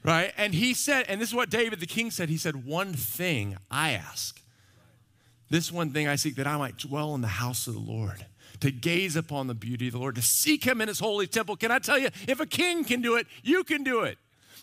right? 0.05 0.33
And 0.37 0.53
he 0.53 0.73
said, 0.73 1.05
and 1.07 1.19
this 1.19 1.29
is 1.29 1.35
what 1.35 1.49
David 1.49 1.79
the 1.79 1.85
king 1.85 2.11
said. 2.11 2.29
He 2.29 2.37
said, 2.37 2.65
One 2.65 2.93
thing 2.93 3.57
I 3.69 3.91
ask, 3.91 4.41
this 5.49 5.71
one 5.71 5.91
thing 5.91 6.07
I 6.07 6.15
seek, 6.15 6.35
that 6.35 6.47
I 6.47 6.57
might 6.57 6.77
dwell 6.77 7.15
in 7.15 7.21
the 7.21 7.27
house 7.27 7.67
of 7.67 7.73
the 7.73 7.79
Lord, 7.79 8.25
to 8.61 8.71
gaze 8.71 9.15
upon 9.15 9.47
the 9.47 9.53
beauty 9.53 9.87
of 9.87 9.93
the 9.93 9.99
Lord, 9.99 10.15
to 10.15 10.21
seek 10.21 10.63
him 10.63 10.81
in 10.81 10.87
his 10.87 10.99
holy 10.99 11.27
temple. 11.27 11.55
Can 11.55 11.71
I 11.71 11.79
tell 11.79 11.97
you, 11.97 12.09
if 12.27 12.39
a 12.39 12.45
king 12.45 12.83
can 12.83 13.01
do 13.01 13.15
it, 13.15 13.27
you 13.43 13.63
can 13.63 13.83
do 13.83 14.01
it. 14.01 14.17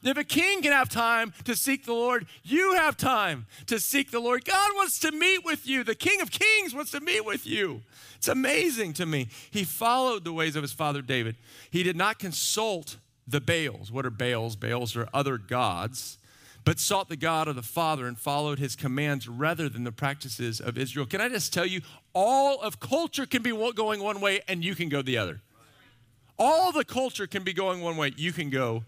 If 0.04 0.16
a 0.16 0.24
king 0.24 0.62
can 0.62 0.72
have 0.72 0.88
time 0.88 1.32
to 1.44 1.54
seek 1.54 1.84
the 1.84 1.92
Lord, 1.92 2.26
you 2.42 2.74
have 2.74 2.96
time 2.96 3.46
to 3.66 3.78
seek 3.78 4.10
the 4.10 4.18
Lord. 4.18 4.44
God 4.44 4.70
wants 4.74 4.98
to 5.00 5.12
meet 5.12 5.44
with 5.44 5.66
you. 5.66 5.84
The 5.84 5.94
King 5.94 6.20
of 6.20 6.32
Kings 6.32 6.74
wants 6.74 6.90
to 6.90 7.00
meet 7.00 7.24
with 7.24 7.46
you. 7.46 7.82
It's 8.16 8.26
amazing 8.26 8.94
to 8.94 9.06
me. 9.06 9.28
He 9.50 9.62
followed 9.62 10.24
the 10.24 10.32
ways 10.32 10.56
of 10.56 10.62
his 10.62 10.72
father 10.72 11.02
David. 11.02 11.36
He 11.70 11.84
did 11.84 11.96
not 11.96 12.18
consult 12.18 12.96
the 13.26 13.40
Baals. 13.40 13.90
What 13.90 14.06
are 14.06 14.10
Baals? 14.10 14.56
Baals 14.56 14.96
are 14.96 15.08
other 15.12 15.38
gods, 15.38 16.18
but 16.64 16.78
sought 16.78 17.08
the 17.08 17.16
God 17.16 17.48
of 17.48 17.56
the 17.56 17.62
Father 17.62 18.06
and 18.06 18.18
followed 18.18 18.58
his 18.58 18.76
commands 18.76 19.28
rather 19.28 19.68
than 19.68 19.84
the 19.84 19.92
practices 19.92 20.60
of 20.60 20.78
Israel. 20.78 21.06
Can 21.06 21.20
I 21.20 21.28
just 21.28 21.52
tell 21.52 21.66
you, 21.66 21.80
all 22.14 22.60
of 22.60 22.80
culture 22.80 23.26
can 23.26 23.42
be 23.42 23.50
going 23.50 24.02
one 24.02 24.20
way 24.20 24.40
and 24.48 24.64
you 24.64 24.74
can 24.74 24.88
go 24.88 25.02
the 25.02 25.18
other. 25.18 25.40
All 26.38 26.72
the 26.72 26.84
culture 26.84 27.26
can 27.26 27.44
be 27.44 27.52
going 27.52 27.80
one 27.80 27.96
way, 27.96 28.12
you 28.16 28.32
can 28.32 28.50
go 28.50 28.84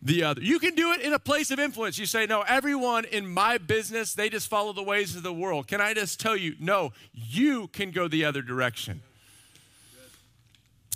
the 0.00 0.24
other. 0.24 0.42
You 0.42 0.58
can 0.58 0.74
do 0.74 0.92
it 0.92 1.00
in 1.00 1.12
a 1.12 1.18
place 1.18 1.52
of 1.52 1.60
influence. 1.60 1.96
You 1.96 2.06
say, 2.06 2.26
No, 2.26 2.42
everyone 2.42 3.04
in 3.04 3.26
my 3.26 3.58
business, 3.58 4.14
they 4.14 4.28
just 4.28 4.48
follow 4.48 4.72
the 4.72 4.82
ways 4.82 5.14
of 5.14 5.22
the 5.22 5.32
world. 5.32 5.68
Can 5.68 5.80
I 5.80 5.94
just 5.94 6.18
tell 6.18 6.36
you, 6.36 6.56
no, 6.58 6.92
you 7.12 7.68
can 7.68 7.92
go 7.92 8.08
the 8.08 8.24
other 8.24 8.42
direction 8.42 9.02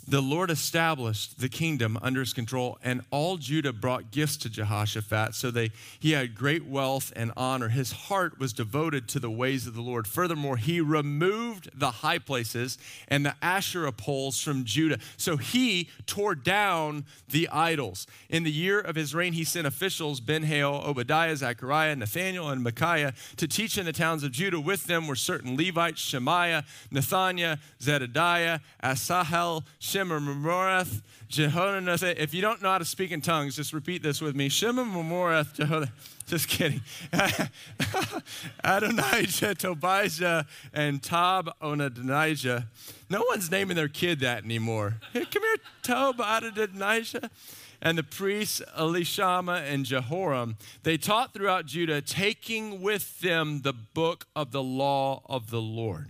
the 0.08 0.20
Lord 0.20 0.50
established 0.50 1.40
the 1.40 1.48
kingdom 1.48 1.98
under 2.00 2.20
his 2.20 2.32
control, 2.32 2.78
and 2.82 3.02
all 3.10 3.36
Judah 3.36 3.72
brought 3.72 4.12
gifts 4.12 4.36
to 4.38 4.48
Jehoshaphat, 4.50 5.34
so 5.34 5.50
they, 5.50 5.72
he 5.98 6.12
had 6.12 6.34
great 6.34 6.64
wealth 6.64 7.12
and 7.16 7.32
honor. 7.36 7.68
His 7.68 7.92
heart 7.92 8.38
was 8.38 8.52
devoted 8.52 9.08
to 9.08 9.18
the 9.18 9.30
ways 9.30 9.66
of 9.66 9.74
the 9.74 9.80
Lord. 9.80 10.06
Furthermore, 10.06 10.56
he 10.56 10.80
removed 10.80 11.70
the 11.74 11.90
high 11.90 12.18
places 12.18 12.78
and 13.08 13.26
the 13.26 13.34
Asherah 13.42 13.92
poles 13.92 14.40
from 14.40 14.64
Judah. 14.64 14.98
So 15.16 15.36
he 15.36 15.88
tore 16.06 16.34
down 16.34 17.04
the 17.28 17.48
idols. 17.48 18.06
In 18.28 18.44
the 18.44 18.52
year 18.52 18.80
of 18.80 18.94
his 18.94 19.14
reign, 19.14 19.32
he 19.32 19.44
sent 19.44 19.66
officials, 19.66 20.20
Ben-Hail, 20.20 20.82
Obadiah, 20.86 21.36
Zechariah, 21.36 21.96
Nathaniel, 21.96 22.48
and 22.50 22.62
Micaiah, 22.62 23.14
to 23.36 23.48
teach 23.48 23.76
in 23.76 23.84
the 23.84 23.92
towns 23.92 24.22
of 24.22 24.30
Judah. 24.30 24.60
With 24.60 24.84
them 24.84 25.06
were 25.06 25.16
certain 25.16 25.56
Levites, 25.56 26.00
Shemaiah, 26.00 26.64
Nethaniah, 26.92 27.58
Zebadiah, 27.80 28.60
Asahel, 28.82 29.64
Memorath, 30.04 31.02
Jehonath. 31.30 32.02
If 32.18 32.34
you 32.34 32.42
don't 32.42 32.62
know 32.62 32.70
how 32.70 32.78
to 32.78 32.84
speak 32.84 33.10
in 33.10 33.20
tongues, 33.20 33.56
just 33.56 33.72
repeat 33.72 34.02
this 34.02 34.20
with 34.20 34.36
me. 34.36 34.48
Shema 34.48 34.84
Memorath, 34.84 35.56
Jehonath. 35.56 35.90
Just 36.26 36.48
kidding. 36.48 36.80
Adonijah, 38.64 39.54
Tobijah, 39.54 40.44
and 40.74 41.00
Tob 41.00 41.54
Onadonijah. 41.62 42.66
No 43.08 43.24
one's 43.28 43.48
naming 43.48 43.76
their 43.76 43.86
kid 43.86 44.18
that 44.20 44.42
anymore. 44.42 44.96
Hey, 45.12 45.24
come 45.32 45.44
here, 45.44 45.56
Tob 45.84 46.20
Adonijah. 46.20 47.30
And 47.80 47.96
the 47.96 48.02
priests 48.02 48.60
Elishama 48.76 49.62
and 49.72 49.84
Jehoram, 49.84 50.56
they 50.82 50.96
taught 50.96 51.32
throughout 51.32 51.66
Judah, 51.66 52.00
taking 52.00 52.80
with 52.82 53.20
them 53.20 53.60
the 53.62 53.72
book 53.72 54.26
of 54.34 54.50
the 54.50 54.62
law 54.62 55.22
of 55.26 55.50
the 55.50 55.60
Lord. 55.60 56.08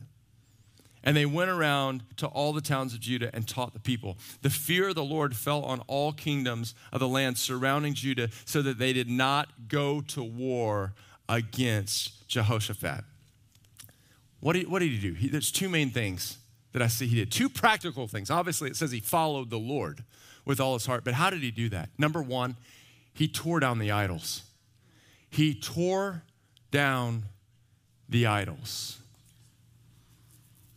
And 1.07 1.17
they 1.17 1.25
went 1.25 1.51
around 1.51 2.03
to 2.17 2.27
all 2.27 2.53
the 2.53 2.61
towns 2.61 2.93
of 2.93 3.01
Judah 3.01 3.31
and 3.33 3.47
taught 3.47 3.73
the 3.73 3.81
people. 3.81 4.19
The 4.43 4.51
fear 4.51 4.89
of 4.89 4.97
the 4.97 5.05
Lord 5.05 5.37
fell 5.37 5.63
on 5.63 5.81
all 5.87 6.13
kingdoms 6.13 6.75
of 6.93 6.99
the 6.99 7.07
land 7.07 7.39
surrounding 7.39 7.95
Judah 7.95 8.29
so 8.45 8.61
that 8.63 8.79
they 8.79 8.93
did 8.93 9.09
not 9.09 9.69
go 9.69 10.01
to 10.01 10.23
war 10.23 10.95
against 11.29 12.27
Jehoshaphat. 12.29 13.05
What 14.41 14.55
did, 14.55 14.69
what 14.69 14.81
did 14.81 14.91
he 14.91 14.99
do? 14.99 15.15
He, 15.15 15.29
there's 15.29 15.53
two 15.53 15.69
main 15.69 15.91
things 15.91 16.39
that 16.73 16.83
I 16.83 16.89
see 16.89 17.07
he 17.07 17.17
did. 17.17 17.31
Two 17.31 17.49
practical 17.49 18.09
things. 18.09 18.29
Obviously, 18.29 18.69
it 18.69 18.77
says 18.77 18.91
he 18.91 19.01
followed 19.01 19.49
the 19.49 19.59
Lord 19.59 20.03
with 20.45 20.61
all 20.61 20.75
his 20.75 20.87
heart. 20.87 21.05
But 21.05 21.15
how 21.15 21.31
did 21.31 21.41
he 21.41 21.53
do 21.53 21.69
that? 21.69 21.89
Number 21.99 22.21
one, 22.21 22.57
he 23.15 23.29
tore 23.29 23.61
down 23.61 23.79
the 23.79 23.93
idols. 23.93 24.43
He 25.31 25.55
tore 25.55 26.25
down 26.73 27.27
the 28.09 28.27
idols. 28.27 28.99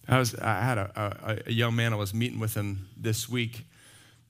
I, 0.09 0.19
was, 0.19 0.35
I 0.35 0.61
had 0.61 0.77
a, 0.77 1.13
a, 1.45 1.49
a 1.49 1.51
young 1.51 1.75
man, 1.75 1.93
I 1.93 1.95
was 1.95 2.13
meeting 2.13 2.39
with 2.39 2.55
him 2.55 2.87
this 2.97 3.29
week, 3.29 3.65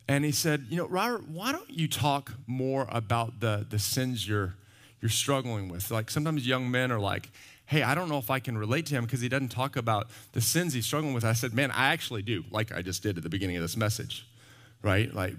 and 0.07 0.25
he 0.25 0.31
said, 0.31 0.65
You 0.69 0.77
know, 0.77 0.87
Robert, 0.87 1.29
why 1.29 1.51
don't 1.51 1.69
you 1.69 1.87
talk 1.87 2.33
more 2.47 2.87
about 2.89 3.39
the, 3.39 3.65
the 3.69 3.79
sins 3.79 4.27
you're, 4.27 4.55
you're 5.01 5.09
struggling 5.09 5.69
with? 5.69 5.91
Like 5.91 6.09
sometimes 6.09 6.45
young 6.45 6.69
men 6.69 6.91
are 6.91 6.99
like, 6.99 7.29
Hey, 7.65 7.83
I 7.83 7.93
don't 7.93 8.09
know 8.09 8.17
if 8.17 8.31
I 8.31 8.39
can 8.39 8.57
relate 8.57 8.87
to 8.87 8.95
him 8.95 9.05
because 9.05 9.21
he 9.21 9.29
doesn't 9.29 9.49
talk 9.49 9.75
about 9.75 10.09
the 10.31 10.41
sins 10.41 10.73
he's 10.73 10.87
struggling 10.87 11.13
with. 11.13 11.23
I 11.23 11.33
said, 11.33 11.53
Man, 11.53 11.71
I 11.71 11.93
actually 11.93 12.23
do, 12.23 12.43
like 12.49 12.73
I 12.73 12.81
just 12.81 13.03
did 13.03 13.17
at 13.17 13.23
the 13.23 13.29
beginning 13.29 13.55
of 13.57 13.61
this 13.61 13.77
message, 13.77 14.27
right? 14.81 15.13
Like, 15.13 15.35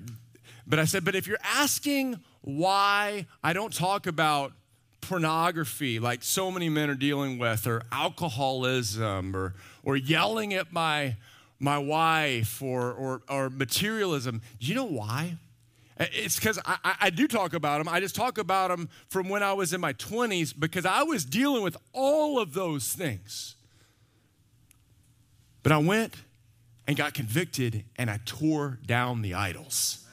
but 0.67 0.79
I 0.79 0.85
said, 0.85 1.05
But 1.05 1.17
if 1.17 1.27
you're 1.27 1.39
asking 1.43 2.21
why 2.43 3.27
I 3.43 3.53
don't 3.53 3.75
talk 3.75 4.07
about 4.07 4.53
pornography 5.01 5.99
like 5.99 6.23
so 6.23 6.51
many 6.51 6.69
men 6.69 6.91
are 6.91 6.95
dealing 6.95 7.39
with 7.39 7.67
or 7.67 7.83
alcoholism 7.91 9.35
or, 9.35 9.55
or 9.83 9.97
yelling 9.97 10.55
at 10.55 10.73
my, 10.73 11.17
my 11.59 11.79
wife 11.79 12.63
or, 12.63 12.93
or, 12.93 13.23
or 13.29 13.51
materialism 13.51 14.41
do 14.59 14.67
you 14.67 14.75
know 14.75 14.85
why 14.85 15.37
it's 16.01 16.37
because 16.37 16.59
I, 16.65 16.95
I, 16.99 17.11
do 17.11 17.29
talk 17.29 17.53
about 17.53 17.77
them. 17.77 17.87
I 17.87 18.01
just 18.01 18.15
talk 18.15 18.39
about 18.39 18.69
them 18.69 18.89
from 19.09 19.29
when 19.29 19.43
I 19.43 19.53
was 19.53 19.75
in 19.75 19.83
my 19.83 19.93
20s 19.93 20.59
because 20.59 20.87
I 20.87 21.03
was 21.03 21.27
dealing 21.27 21.63
with 21.63 21.77
all 21.93 22.39
of 22.39 22.55
those 22.55 22.91
things. 22.91 23.55
But 25.63 25.73
I 25.73 25.79
went 25.79 26.15
and 26.87 26.97
got 26.97 27.13
convicted 27.13 27.85
and 27.97 28.11
I 28.11 28.19
tore 28.25 28.79
down 28.87 29.21
the 29.21 29.35
idols. 29.35 30.07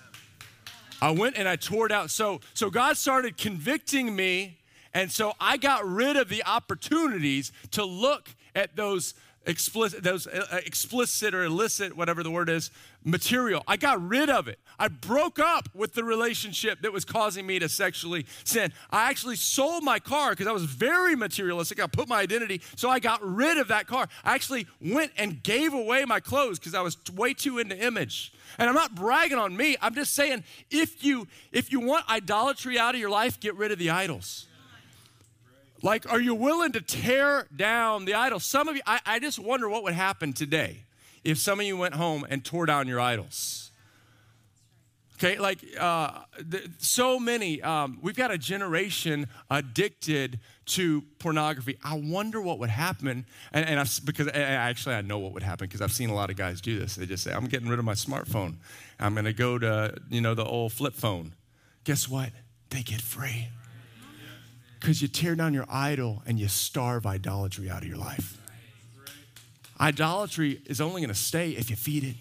I 1.02 1.12
went 1.12 1.38
and 1.38 1.48
I 1.48 1.56
tore 1.56 1.88
down. 1.88 2.10
So, 2.10 2.42
so 2.54 2.70
God 2.70 2.98
started 2.98 3.38
convicting 3.38 4.14
me 4.14 4.58
and 4.98 5.12
so 5.12 5.34
I 5.40 5.58
got 5.58 5.88
rid 5.88 6.18
of 6.18 6.28
the 6.28 6.44
opportunities 6.44 7.52
to 7.70 7.86
look 7.86 8.30
at 8.56 8.76
those 8.76 9.14
explicit, 9.46 10.04
those 10.04 10.26
uh, 10.26 10.48
uh, 10.52 10.58
explicit 10.66 11.36
or 11.36 11.44
illicit, 11.44 11.96
whatever 11.96 12.24
the 12.24 12.32
word 12.32 12.50
is, 12.50 12.72
material. 13.04 13.62
I 13.68 13.78
got 13.78 14.02
rid 14.02 14.32
of 14.32 14.48
it. 14.48 14.58
I 14.80 14.88
broke 14.88 15.38
up 15.38 15.70
with 15.76 15.94
the 15.94 16.04
relationship 16.04 16.82
that 16.82 16.92
was 16.92 17.06
causing 17.06 17.46
me 17.46 17.60
to 17.60 17.70
sexually 17.70 18.26
sin. 18.44 18.74
I 18.90 19.08
actually 19.08 19.36
sold 19.36 19.84
my 19.84 20.00
car 20.00 20.32
because 20.32 20.48
I 20.48 20.52
was 20.52 20.64
very 20.64 21.16
materialistic. 21.16 21.80
I 21.80 21.86
put 21.86 22.08
my 22.08 22.20
identity, 22.20 22.64
so 22.76 22.90
I 22.90 22.98
got 22.98 23.24
rid 23.24 23.60
of 23.60 23.68
that 23.68 23.86
car. 23.86 24.08
I 24.26 24.34
actually 24.34 24.66
went 24.82 25.12
and 25.16 25.44
gave 25.44 25.76
away 25.76 26.06
my 26.06 26.20
clothes 26.20 26.58
because 26.58 26.74
I 26.74 26.82
was 26.82 26.98
way 27.14 27.36
too 27.36 27.60
into 27.60 27.78
image. 27.78 28.34
And 28.58 28.68
I'm 28.68 28.76
not 28.76 28.96
bragging 28.96 29.38
on 29.38 29.56
me. 29.56 29.78
I'm 29.80 29.94
just 29.94 30.16
saying 30.16 30.44
if 30.72 31.04
you 31.04 31.28
if 31.52 31.72
you 31.72 31.82
want 31.82 32.10
idolatry 32.10 32.80
out 32.80 32.96
of 32.96 33.00
your 33.00 33.12
life, 33.12 33.40
get 33.40 33.54
rid 33.56 33.72
of 33.72 33.78
the 33.78 33.92
idols. 33.92 34.47
Like, 35.84 36.12
are 36.12 36.20
you 36.20 36.34
willing 36.34 36.72
to 36.72 36.82
tear 36.82 37.48
down 37.56 38.06
the 38.06 38.16
idols? 38.16 38.46
Some 38.46 38.68
of 38.68 38.76
you, 38.76 38.82
I, 38.86 39.00
I 39.06 39.20
just 39.20 39.40
wonder 39.40 39.70
what 39.70 39.84
would 39.84 39.94
happen 39.94 40.34
today 40.34 40.84
if 41.24 41.38
some 41.38 41.60
of 41.60 41.66
you 41.66 41.78
went 41.78 41.94
home 41.94 42.26
and 42.30 42.44
tore 42.44 42.66
down 42.66 42.88
your 42.88 43.00
idols. 43.00 43.68
Okay, 45.18 45.40
like 45.40 45.58
uh, 45.80 46.12
so 46.78 47.20
many, 47.20 47.60
um, 47.64 47.98
we've 48.04 48.16
got 48.16 48.30
a 48.30 48.38
generation 48.38 49.28
addicted 49.50 50.40
to 50.68 51.02
pornography. 51.18 51.76
I 51.84 51.96
wonder 51.96 52.40
what 52.40 52.60
would 52.60 52.70
happen, 52.70 53.26
and, 53.52 53.66
and 53.66 53.80
I've, 53.80 54.00
because 54.06 54.28
actually 54.28 54.94
I 54.94 55.02
know 55.02 55.18
what 55.18 55.34
would 55.34 55.42
happen 55.42 55.66
because 55.68 55.82
I've 55.82 55.92
seen 55.92 56.12
a 56.12 56.14
lot 56.14 56.30
of 56.30 56.36
guys 56.36 56.62
do 56.62 56.78
this. 56.78 56.96
They 56.96 57.08
just 57.08 57.24
say, 57.24 57.34
"I'm 57.34 57.48
getting 57.48 57.68
rid 57.68 57.80
of 57.80 57.86
my 57.86 57.96
smartphone. 57.96 58.58
I'm 59.00 59.14
going 59.16 59.26
to 59.26 59.34
go 59.34 59.58
to 59.58 59.96
you 60.08 60.22
know 60.22 60.36
the 60.36 60.46
old 60.46 60.72
flip 60.72 60.94
phone." 60.94 61.34
Guess 61.84 62.08
what? 62.08 62.30
They 62.70 62.84
get 62.84 63.02
free. 63.02 63.48
Because 64.80 65.02
you 65.02 65.08
tear 65.08 65.36
down 65.36 65.54
your 65.54 65.66
idol 65.70 66.22
and 66.26 66.40
you 66.40 66.48
starve 66.48 67.06
idolatry 67.06 67.70
out 67.70 67.82
of 67.82 67.88
your 67.88 67.98
life. 67.98 68.38
Idolatry 69.80 70.62
is 70.66 70.82
only 70.82 71.02
going 71.02 71.10
to 71.10 71.16
stay 71.16 71.52
if 71.52 71.70
you 71.70 71.76
feed 71.76 72.04
it. 72.04 72.16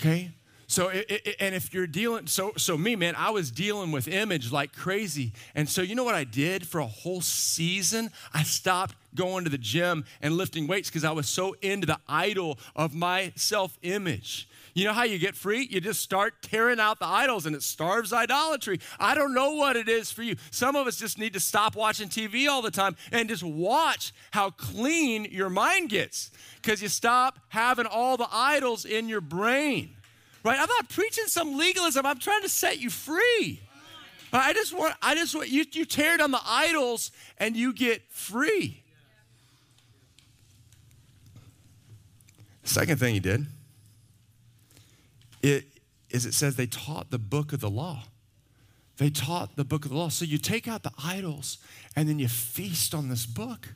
Okay? 0.00 0.30
So, 0.70 0.88
it, 0.88 1.06
it, 1.08 1.36
and 1.40 1.54
if 1.54 1.72
you're 1.72 1.86
dealing, 1.86 2.26
so, 2.26 2.52
so 2.58 2.76
me, 2.76 2.94
man, 2.94 3.14
I 3.16 3.30
was 3.30 3.50
dealing 3.50 3.90
with 3.90 4.06
image 4.06 4.52
like 4.52 4.76
crazy. 4.76 5.32
And 5.54 5.66
so, 5.66 5.80
you 5.80 5.94
know 5.94 6.04
what 6.04 6.14
I 6.14 6.24
did 6.24 6.66
for 6.66 6.80
a 6.80 6.86
whole 6.86 7.22
season? 7.22 8.10
I 8.34 8.42
stopped 8.42 8.94
going 9.14 9.44
to 9.44 9.50
the 9.50 9.58
gym 9.58 10.04
and 10.20 10.34
lifting 10.36 10.66
weights 10.66 10.90
because 10.90 11.04
I 11.04 11.12
was 11.12 11.26
so 11.26 11.56
into 11.62 11.86
the 11.86 11.98
idol 12.06 12.58
of 12.76 12.94
my 12.94 13.32
self 13.34 13.78
image. 13.80 14.46
You 14.74 14.84
know 14.84 14.92
how 14.92 15.04
you 15.04 15.18
get 15.18 15.34
free? 15.34 15.66
You 15.70 15.80
just 15.80 16.00
start 16.00 16.34
tearing 16.42 16.78
out 16.78 16.98
the 16.98 17.06
idols 17.06 17.46
and 17.46 17.56
it 17.56 17.62
starves 17.62 18.12
idolatry. 18.12 18.80
I 18.98 19.14
don't 19.14 19.34
know 19.34 19.54
what 19.54 19.76
it 19.76 19.88
is 19.88 20.10
for 20.10 20.22
you. 20.22 20.36
Some 20.50 20.76
of 20.76 20.86
us 20.86 20.96
just 20.96 21.18
need 21.18 21.32
to 21.32 21.40
stop 21.40 21.74
watching 21.74 22.08
TV 22.08 22.48
all 22.48 22.62
the 22.62 22.70
time 22.70 22.96
and 23.10 23.28
just 23.28 23.42
watch 23.42 24.12
how 24.30 24.50
clean 24.50 25.24
your 25.30 25.50
mind 25.50 25.90
gets 25.90 26.30
because 26.62 26.82
you 26.82 26.88
stop 26.88 27.38
having 27.48 27.86
all 27.86 28.16
the 28.16 28.28
idols 28.30 28.84
in 28.84 29.08
your 29.08 29.20
brain. 29.20 29.90
Right? 30.44 30.58
I'm 30.60 30.68
not 30.68 30.88
preaching 30.88 31.26
some 31.26 31.56
legalism. 31.56 32.06
I'm 32.06 32.18
trying 32.18 32.42
to 32.42 32.48
set 32.48 32.78
you 32.78 32.90
free. 32.90 33.60
I 34.32 34.52
just 34.52 34.76
want, 34.76 34.94
I 35.02 35.14
just 35.14 35.34
want 35.34 35.48
you, 35.48 35.64
you 35.72 35.84
tear 35.84 36.18
down 36.18 36.30
the 36.30 36.40
idols 36.46 37.10
and 37.38 37.56
you 37.56 37.72
get 37.72 38.02
free. 38.10 38.82
Second 42.62 43.00
thing 43.00 43.14
he 43.14 43.20
did 43.20 43.46
it, 45.42 45.66
is 46.10 46.26
it 46.26 46.34
says 46.34 46.56
they 46.56 46.66
taught 46.66 47.10
the 47.10 47.18
book 47.18 47.52
of 47.52 47.60
the 47.60 47.70
law. 47.70 48.04
They 48.96 49.10
taught 49.10 49.56
the 49.56 49.64
book 49.64 49.84
of 49.84 49.92
the 49.92 49.96
law. 49.96 50.08
So 50.08 50.24
you 50.24 50.38
take 50.38 50.66
out 50.66 50.82
the 50.82 50.92
idols 51.02 51.58
and 51.94 52.08
then 52.08 52.18
you 52.18 52.28
feast 52.28 52.94
on 52.94 53.08
this 53.08 53.26
book. 53.26 53.68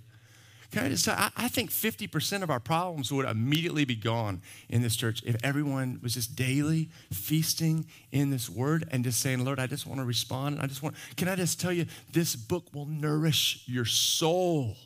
Can 0.72 0.86
I 0.86 0.88
just 0.88 1.04
say, 1.04 1.12
I, 1.12 1.30
I 1.36 1.48
think 1.48 1.70
50% 1.70 2.42
of 2.42 2.50
our 2.50 2.58
problems 2.58 3.12
would 3.12 3.26
immediately 3.26 3.84
be 3.84 3.94
gone 3.94 4.40
in 4.70 4.80
this 4.80 4.96
church 4.96 5.22
if 5.24 5.36
everyone 5.44 6.00
was 6.02 6.14
just 6.14 6.34
daily 6.34 6.88
feasting 7.12 7.84
in 8.10 8.30
this 8.30 8.48
word 8.48 8.88
and 8.90 9.04
just 9.04 9.20
saying, 9.20 9.44
Lord, 9.44 9.60
I 9.60 9.66
just 9.66 9.86
want 9.86 10.00
to 10.00 10.04
respond. 10.06 10.58
I 10.60 10.66
just 10.66 10.82
want, 10.82 10.96
can 11.16 11.28
I 11.28 11.36
just 11.36 11.60
tell 11.60 11.72
you, 11.72 11.84
this 12.12 12.34
book 12.34 12.64
will 12.72 12.86
nourish 12.86 13.64
your 13.66 13.84
soul. 13.84 14.76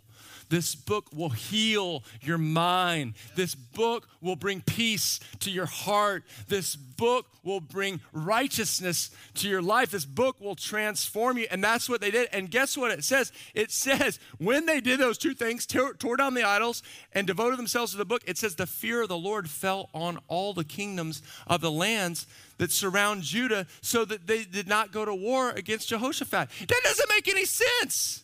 This 0.49 0.75
book 0.75 1.07
will 1.13 1.31
heal 1.31 2.05
your 2.21 2.39
mind. 2.39 3.15
This 3.35 3.55
book 3.55 4.09
will 4.21 4.37
bring 4.37 4.61
peace 4.61 5.19
to 5.41 5.51
your 5.51 5.67
heart. 5.67 6.25
This 6.49 6.77
book 6.77 7.27
will 7.43 7.61
bring 7.61 8.01
righteousness 8.13 9.11
to 9.35 9.49
your 9.49 9.63
life. 9.63 9.91
This 9.91 10.05
book 10.05 10.41
will 10.41 10.55
transform 10.55 11.39
you. 11.39 11.47
And 11.51 11.63
that's 11.63 11.89
what 11.89 12.01
they 12.01 12.11
did. 12.11 12.29
And 12.33 12.51
guess 12.51 12.77
what 12.77 12.91
it 12.91 13.03
says? 13.03 13.33
It 13.55 13.73
says 13.73 14.21
when 14.39 14.67
they 14.67 14.81
did 14.81 15.01
those 15.01 15.19
two 15.19 15.35
things, 15.35 15.67
tore, 15.67 15.95
tore 15.95 16.17
down 16.17 16.35
the 16.35 16.45
idols 16.45 16.83
and 17.13 17.27
devoted 17.27 17.59
themselves 17.59 17.93
to 17.93 17.99
the 17.99 18.05
book, 18.05 18.23
it 18.27 18.39
says 18.39 18.55
the 18.55 18.67
fear 18.67 19.03
of 19.03 19.09
the 19.09 19.19
Lord 19.19 19.51
fell 19.51 19.91
on 19.93 20.19
all 20.29 20.55
the 20.55 20.65
kingdoms 20.65 21.23
of 21.47 21.61
the 21.61 21.71
lands 21.71 22.27
that 22.59 22.71
surround 22.71 23.23
Judah 23.23 23.67
so 23.81 24.05
that 24.05 24.27
they 24.27 24.45
did 24.45 24.69
not 24.69 24.93
go 24.93 25.05
to 25.05 25.15
war 25.15 25.51
against 25.51 25.89
Jehoshaphat. 25.89 26.49
That 26.69 26.81
doesn't 26.85 27.11
make 27.11 27.29
any 27.29 27.45
sense. 27.45 28.23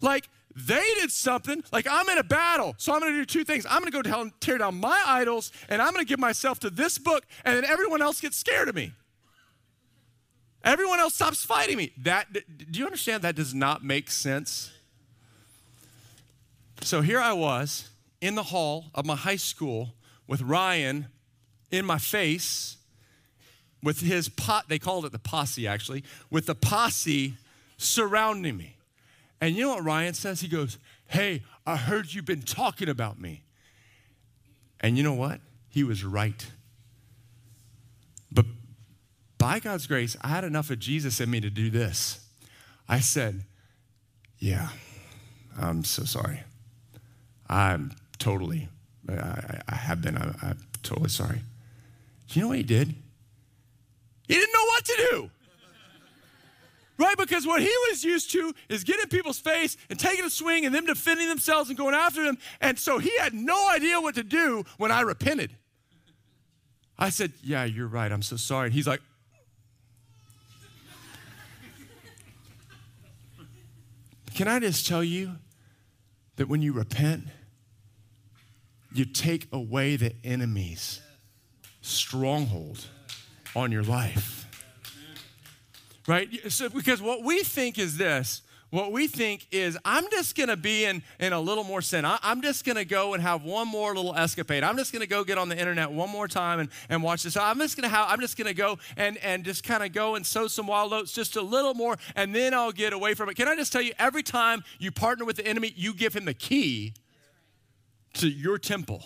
Like, 0.00 0.28
they 0.54 0.84
did 1.00 1.10
something 1.10 1.62
like 1.72 1.86
I'm 1.90 2.08
in 2.08 2.18
a 2.18 2.24
battle, 2.24 2.74
so 2.78 2.92
I'm 2.92 3.00
going 3.00 3.12
to 3.12 3.18
do 3.18 3.24
two 3.24 3.44
things. 3.44 3.66
I'm 3.68 3.80
going 3.80 3.92
to 3.92 3.96
go 3.96 4.02
down, 4.02 4.32
tear 4.40 4.58
down 4.58 4.78
my 4.78 5.02
idols, 5.06 5.52
and 5.68 5.80
I'm 5.80 5.92
going 5.92 6.04
to 6.04 6.08
give 6.08 6.18
myself 6.18 6.60
to 6.60 6.70
this 6.70 6.98
book, 6.98 7.24
and 7.44 7.56
then 7.56 7.64
everyone 7.64 8.02
else 8.02 8.20
gets 8.20 8.36
scared 8.36 8.68
of 8.68 8.74
me. 8.74 8.92
Everyone 10.64 11.00
else 11.00 11.14
stops 11.14 11.44
fighting 11.44 11.76
me. 11.76 11.92
That 11.98 12.32
do 12.32 12.78
you 12.78 12.84
understand? 12.84 13.22
That 13.22 13.34
does 13.34 13.52
not 13.52 13.84
make 13.84 14.10
sense. 14.10 14.70
So 16.82 17.00
here 17.00 17.18
I 17.18 17.32
was 17.32 17.88
in 18.20 18.34
the 18.34 18.44
hall 18.44 18.86
of 18.94 19.04
my 19.04 19.16
high 19.16 19.36
school 19.36 19.94
with 20.28 20.40
Ryan 20.42 21.06
in 21.70 21.84
my 21.84 21.98
face, 21.98 22.76
with 23.82 24.00
his 24.00 24.28
pot. 24.28 24.68
They 24.68 24.78
called 24.78 25.04
it 25.04 25.12
the 25.12 25.18
posse 25.18 25.66
actually, 25.66 26.04
with 26.30 26.46
the 26.46 26.54
posse 26.54 27.34
surrounding 27.76 28.56
me. 28.56 28.76
And 29.42 29.56
you 29.56 29.64
know 29.64 29.70
what 29.70 29.82
Ryan 29.82 30.14
says? 30.14 30.40
He 30.40 30.46
goes, 30.46 30.78
Hey, 31.08 31.42
I 31.66 31.76
heard 31.76 32.14
you've 32.14 32.24
been 32.24 32.42
talking 32.42 32.88
about 32.88 33.20
me. 33.20 33.42
And 34.80 34.96
you 34.96 35.02
know 35.02 35.14
what? 35.14 35.40
He 35.68 35.82
was 35.82 36.04
right. 36.04 36.46
But 38.30 38.46
by 39.38 39.58
God's 39.58 39.88
grace, 39.88 40.16
I 40.20 40.28
had 40.28 40.44
enough 40.44 40.70
of 40.70 40.78
Jesus 40.78 41.20
in 41.20 41.28
me 41.28 41.40
to 41.40 41.50
do 41.50 41.70
this. 41.70 42.24
I 42.88 43.00
said, 43.00 43.42
Yeah, 44.38 44.68
I'm 45.60 45.82
so 45.82 46.04
sorry. 46.04 46.44
I'm 47.48 47.90
totally, 48.20 48.68
I, 49.08 49.60
I 49.68 49.74
have 49.74 50.00
been, 50.00 50.16
I, 50.18 50.32
I'm 50.40 50.58
totally 50.84 51.08
sorry. 51.10 51.40
Do 52.28 52.38
you 52.38 52.42
know 52.42 52.48
what 52.48 52.58
he 52.58 52.62
did? 52.62 52.94
He 54.28 54.34
didn't 54.34 54.52
know 54.54 54.66
what 54.66 54.84
to 54.84 55.08
do. 55.10 55.30
Right? 57.02 57.16
Because 57.16 57.44
what 57.44 57.60
he 57.60 57.72
was 57.90 58.04
used 58.04 58.30
to 58.30 58.54
is 58.68 58.84
getting 58.84 59.08
people's 59.08 59.40
face 59.40 59.76
and 59.90 59.98
taking 59.98 60.24
a 60.24 60.30
swing 60.30 60.64
and 60.64 60.72
them 60.72 60.86
defending 60.86 61.28
themselves 61.28 61.68
and 61.68 61.76
going 61.76 61.96
after 61.96 62.22
them. 62.22 62.38
And 62.60 62.78
so 62.78 62.98
he 62.98 63.10
had 63.18 63.34
no 63.34 63.70
idea 63.70 64.00
what 64.00 64.14
to 64.14 64.22
do 64.22 64.64
when 64.76 64.92
I 64.92 65.00
repented. 65.00 65.56
I 66.96 67.10
said, 67.10 67.32
Yeah, 67.42 67.64
you're 67.64 67.88
right. 67.88 68.12
I'm 68.12 68.22
so 68.22 68.36
sorry. 68.36 68.66
And 68.66 68.74
he's 68.74 68.86
like, 68.86 69.00
Can 74.36 74.46
I 74.46 74.60
just 74.60 74.86
tell 74.86 75.02
you 75.02 75.32
that 76.36 76.48
when 76.48 76.62
you 76.62 76.72
repent, 76.72 77.24
you 78.94 79.06
take 79.06 79.48
away 79.52 79.96
the 79.96 80.14
enemy's 80.22 81.00
stronghold 81.80 82.86
on 83.56 83.72
your 83.72 83.82
life? 83.82 84.41
Right? 86.06 86.28
So, 86.50 86.68
because 86.68 87.00
what 87.00 87.22
we 87.22 87.42
think 87.42 87.78
is 87.78 87.96
this 87.96 88.42
what 88.70 88.90
we 88.90 89.06
think 89.06 89.46
is 89.50 89.76
i'm 89.84 90.08
just 90.10 90.34
going 90.34 90.48
to 90.48 90.56
be 90.56 90.86
in, 90.86 91.02
in 91.20 91.34
a 91.34 91.40
little 91.40 91.62
more 91.62 91.82
sin. 91.82 92.06
I, 92.06 92.18
am 92.22 92.40
just 92.40 92.64
going 92.64 92.76
to 92.76 92.86
go 92.86 93.12
and 93.12 93.22
have 93.22 93.44
one 93.44 93.68
more 93.68 93.94
little 93.94 94.14
escapade. 94.14 94.64
I'm 94.64 94.78
just 94.78 94.92
going 94.92 95.02
to 95.02 95.06
go 95.06 95.24
get 95.24 95.36
on 95.36 95.50
the 95.50 95.58
internet 95.58 95.92
one 95.92 96.08
more 96.08 96.26
time 96.26 96.58
and, 96.58 96.70
and 96.88 97.02
watch 97.02 97.22
this. 97.22 97.36
I'm 97.36 97.58
just 97.58 97.76
going 97.76 97.88
to 97.88 97.94
i'm 97.96 98.18
just 98.18 98.38
going 98.38 98.48
to 98.48 98.54
go 98.54 98.78
and, 98.96 99.18
and 99.18 99.44
just 99.44 99.62
kind 99.62 99.82
of 99.82 99.92
go 99.92 100.14
and 100.14 100.26
sow 100.26 100.48
some 100.48 100.66
wild 100.66 100.94
oats 100.94 101.12
just 101.12 101.36
a 101.36 101.42
little 101.42 101.74
more 101.74 101.98
and 102.16 102.34
then 102.34 102.54
i'll 102.54 102.72
get 102.72 102.94
away 102.94 103.12
from 103.12 103.28
it. 103.28 103.36
Can 103.36 103.46
i 103.46 103.54
just 103.54 103.72
tell 103.72 103.82
you 103.82 103.92
every 103.98 104.22
time 104.22 104.64
you 104.78 104.90
partner 104.90 105.26
with 105.26 105.36
the 105.36 105.46
enemy 105.46 105.74
you 105.76 105.92
give 105.92 106.14
him 106.14 106.24
the 106.24 106.34
key 106.34 106.94
to 108.14 108.28
your 108.28 108.58
temple. 108.58 109.04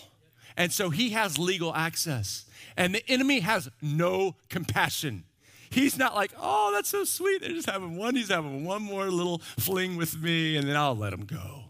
And 0.55 0.71
so 0.71 0.89
he 0.89 1.09
has 1.09 1.37
legal 1.37 1.73
access. 1.75 2.45
And 2.75 2.95
the 2.95 3.03
enemy 3.09 3.41
has 3.41 3.69
no 3.81 4.35
compassion 4.49 5.25
He's 5.69 5.97
not 5.97 6.15
like, 6.15 6.31
oh, 6.39 6.71
that's 6.73 6.89
so 6.89 7.03
sweet. 7.03 7.41
They're 7.41 7.51
just 7.51 7.69
having 7.69 7.97
one. 7.97 8.15
He's 8.15 8.29
having 8.29 8.65
one 8.65 8.81
more 8.81 9.05
little 9.09 9.39
fling 9.39 9.97
with 9.97 10.21
me, 10.21 10.57
and 10.57 10.67
then 10.67 10.75
I'll 10.75 10.95
let 10.95 11.13
him 11.13 11.25
go. 11.25 11.65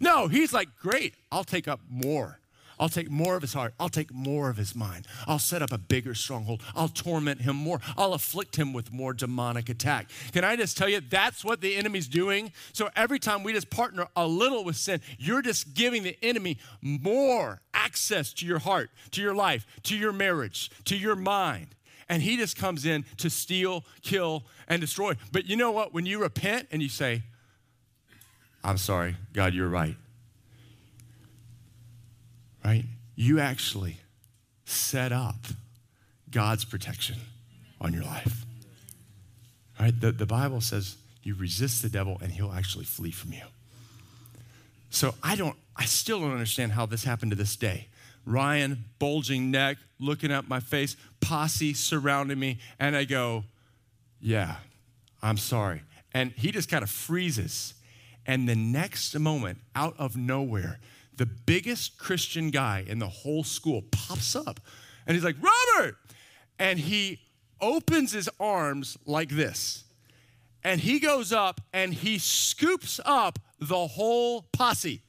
No, 0.00 0.26
he's 0.26 0.52
like, 0.52 0.68
great, 0.80 1.14
I'll 1.30 1.44
take 1.44 1.68
up 1.68 1.80
more. 1.88 2.40
I'll 2.80 2.88
take 2.88 3.10
more 3.10 3.36
of 3.36 3.42
his 3.42 3.52
heart. 3.52 3.74
I'll 3.78 3.88
take 3.88 4.12
more 4.12 4.50
of 4.50 4.56
his 4.56 4.74
mind. 4.74 5.06
I'll 5.28 5.38
set 5.38 5.62
up 5.62 5.70
a 5.70 5.78
bigger 5.78 6.14
stronghold. 6.14 6.62
I'll 6.74 6.88
torment 6.88 7.42
him 7.42 7.54
more. 7.54 7.80
I'll 7.96 8.12
afflict 8.14 8.56
him 8.56 8.72
with 8.72 8.92
more 8.92 9.14
demonic 9.14 9.68
attack. 9.68 10.10
Can 10.32 10.42
I 10.42 10.56
just 10.56 10.76
tell 10.76 10.88
you, 10.88 11.00
that's 11.00 11.44
what 11.44 11.60
the 11.60 11.76
enemy's 11.76 12.08
doing? 12.08 12.50
So 12.72 12.90
every 12.96 13.20
time 13.20 13.44
we 13.44 13.52
just 13.52 13.70
partner 13.70 14.08
a 14.16 14.26
little 14.26 14.64
with 14.64 14.74
sin, 14.74 15.00
you're 15.16 15.42
just 15.42 15.74
giving 15.74 16.02
the 16.02 16.16
enemy 16.24 16.58
more 16.80 17.60
access 17.72 18.32
to 18.32 18.46
your 18.46 18.58
heart, 18.58 18.90
to 19.12 19.22
your 19.22 19.34
life, 19.34 19.64
to 19.84 19.96
your 19.96 20.12
marriage, 20.12 20.68
to 20.86 20.96
your 20.96 21.14
mind. 21.14 21.68
And 22.12 22.22
he 22.22 22.36
just 22.36 22.56
comes 22.56 22.86
in 22.86 23.04
to 23.16 23.28
steal, 23.28 23.84
kill, 24.02 24.44
and 24.68 24.80
destroy. 24.80 25.14
But 25.32 25.46
you 25.46 25.56
know 25.56 25.72
what? 25.72 25.92
When 25.92 26.06
you 26.06 26.20
repent 26.20 26.68
and 26.70 26.80
you 26.80 26.88
say, 26.88 27.22
I'm 28.62 28.78
sorry, 28.78 29.16
God, 29.32 29.54
you're 29.54 29.68
right 29.68 29.96
right? 32.64 32.84
You 33.14 33.40
actually 33.40 33.98
set 34.64 35.12
up 35.12 35.46
God's 36.30 36.64
protection 36.64 37.16
on 37.80 37.92
your 37.92 38.04
life. 38.04 38.44
Right? 39.78 39.98
The, 39.98 40.12
the 40.12 40.26
Bible 40.26 40.60
says 40.60 40.96
you 41.22 41.34
resist 41.34 41.82
the 41.82 41.88
devil 41.88 42.18
and 42.22 42.32
he'll 42.32 42.52
actually 42.52 42.84
flee 42.84 43.10
from 43.10 43.32
you. 43.32 43.42
So 44.90 45.14
I 45.22 45.36
don't, 45.36 45.56
I 45.76 45.84
still 45.84 46.20
don't 46.20 46.32
understand 46.32 46.72
how 46.72 46.86
this 46.86 47.04
happened 47.04 47.32
to 47.32 47.36
this 47.36 47.56
day. 47.56 47.88
Ryan, 48.24 48.84
bulging 48.98 49.50
neck, 49.50 49.78
looking 49.98 50.30
at 50.30 50.48
my 50.48 50.60
face, 50.60 50.96
posse 51.22 51.72
surrounding 51.72 52.38
me, 52.38 52.58
and 52.78 52.94
I 52.94 53.04
go, 53.04 53.44
Yeah, 54.20 54.56
I'm 55.22 55.38
sorry. 55.38 55.82
And 56.12 56.32
he 56.32 56.52
just 56.52 56.68
kind 56.68 56.82
of 56.82 56.90
freezes. 56.90 57.74
And 58.26 58.48
the 58.48 58.54
next 58.54 59.18
moment, 59.18 59.58
out 59.74 59.94
of 59.98 60.16
nowhere, 60.16 60.78
the 61.16 61.26
biggest 61.26 61.98
Christian 61.98 62.50
guy 62.50 62.84
in 62.86 62.98
the 62.98 63.08
whole 63.08 63.44
school 63.44 63.82
pops 63.90 64.36
up 64.36 64.60
and 65.06 65.14
he's 65.14 65.24
like, 65.24 65.36
Robert! 65.40 65.96
And 66.58 66.78
he 66.78 67.20
opens 67.60 68.12
his 68.12 68.28
arms 68.38 68.96
like 69.06 69.30
this. 69.30 69.84
And 70.64 70.80
he 70.80 71.00
goes 71.00 71.32
up 71.32 71.60
and 71.72 71.92
he 71.92 72.18
scoops 72.18 73.00
up 73.04 73.38
the 73.58 73.86
whole 73.88 74.42
posse. 74.52 75.02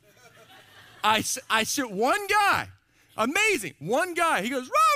I, 1.04 1.24
I 1.50 1.64
sit 1.64 1.92
one 1.92 2.28
guy, 2.28 2.70
amazing, 3.18 3.76
one 3.80 4.14
guy. 4.14 4.42
He 4.42 4.50
goes, 4.50 4.64
Robert! 4.64 4.93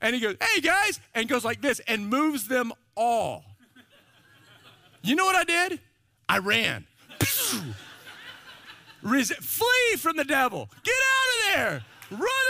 And 0.00 0.14
he 0.14 0.20
goes, 0.20 0.36
hey 0.40 0.60
guys, 0.60 1.00
and 1.14 1.28
goes 1.28 1.44
like 1.44 1.60
this 1.60 1.80
and 1.86 2.08
moves 2.08 2.48
them 2.48 2.72
all. 2.96 3.44
You 5.02 5.14
know 5.16 5.24
what 5.24 5.36
I 5.36 5.44
did? 5.44 5.80
I 6.28 6.38
ran. 6.38 6.86
Resi- 9.04 9.36
flee 9.36 9.96
from 9.98 10.16
the 10.16 10.24
devil. 10.24 10.70
Get 10.82 10.94
out 10.94 11.28
of 11.28 11.54
there. 11.54 11.84
Run 12.10 12.46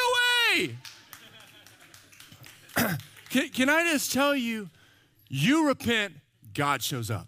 away. 0.53 0.77
can, 3.31 3.49
can 3.49 3.69
I 3.69 3.91
just 3.91 4.13
tell 4.13 4.37
you, 4.37 4.71
you 5.29 5.67
repent, 5.67 6.15
God 6.55 6.83
shows 6.83 7.11
up. 7.11 7.27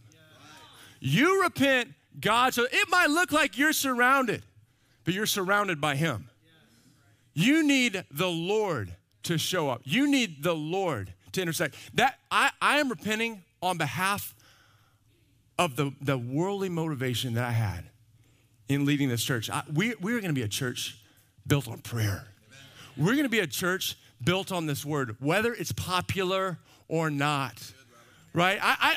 You 1.01 1.43
repent, 1.43 1.93
God 2.20 2.55
shows 2.55 2.68
It 2.72 2.89
might 2.89 3.11
look 3.11 3.33
like 3.33 3.59
you're 3.59 3.72
surrounded, 3.72 4.45
but 5.05 5.12
you're 5.12 5.27
surrounded 5.27 5.81
by 5.81 5.97
Him. 5.97 6.31
You 7.35 7.62
need 7.62 8.05
the 8.11 8.29
Lord 8.29 8.95
to 9.27 9.39
show 9.39 9.68
up. 9.68 9.83
You 9.85 10.11
need 10.11 10.43
the 10.43 10.55
Lord 10.55 11.12
to 11.33 11.43
intersect. 11.43 11.74
That 11.95 12.18
I, 12.31 12.51
I 12.61 12.79
am 12.79 12.89
repenting 12.89 13.43
on 13.62 13.79
behalf 13.79 14.35
of 15.59 15.77
the, 15.77 15.93
the 16.01 16.18
worldly 16.18 16.68
motivation 16.68 17.35
that 17.35 17.45
I 17.45 17.53
had 17.53 17.85
in 18.68 18.85
leading 18.85 19.09
this 19.09 19.22
church. 19.22 19.51
I, 19.51 19.62
we, 19.72 19.95
we're 20.01 20.20
going 20.20 20.35
to 20.35 20.39
be 20.39 20.43
a 20.43 20.49
church 20.49 20.99
built 21.47 21.68
on 21.68 21.79
prayer. 21.79 22.27
We're 22.97 23.12
going 23.12 23.24
to 23.24 23.29
be 23.29 23.41
a 23.41 23.47
church 23.47 23.97
built 24.22 24.53
on 24.53 24.66
this 24.66 24.85
word, 24.85 25.16
whether 25.20 25.53
it's 25.53 25.72
popular 25.72 26.59
or 26.89 27.11
not. 27.11 27.72
Right? 28.33 28.59
I, 28.62 28.77
I 28.81 28.97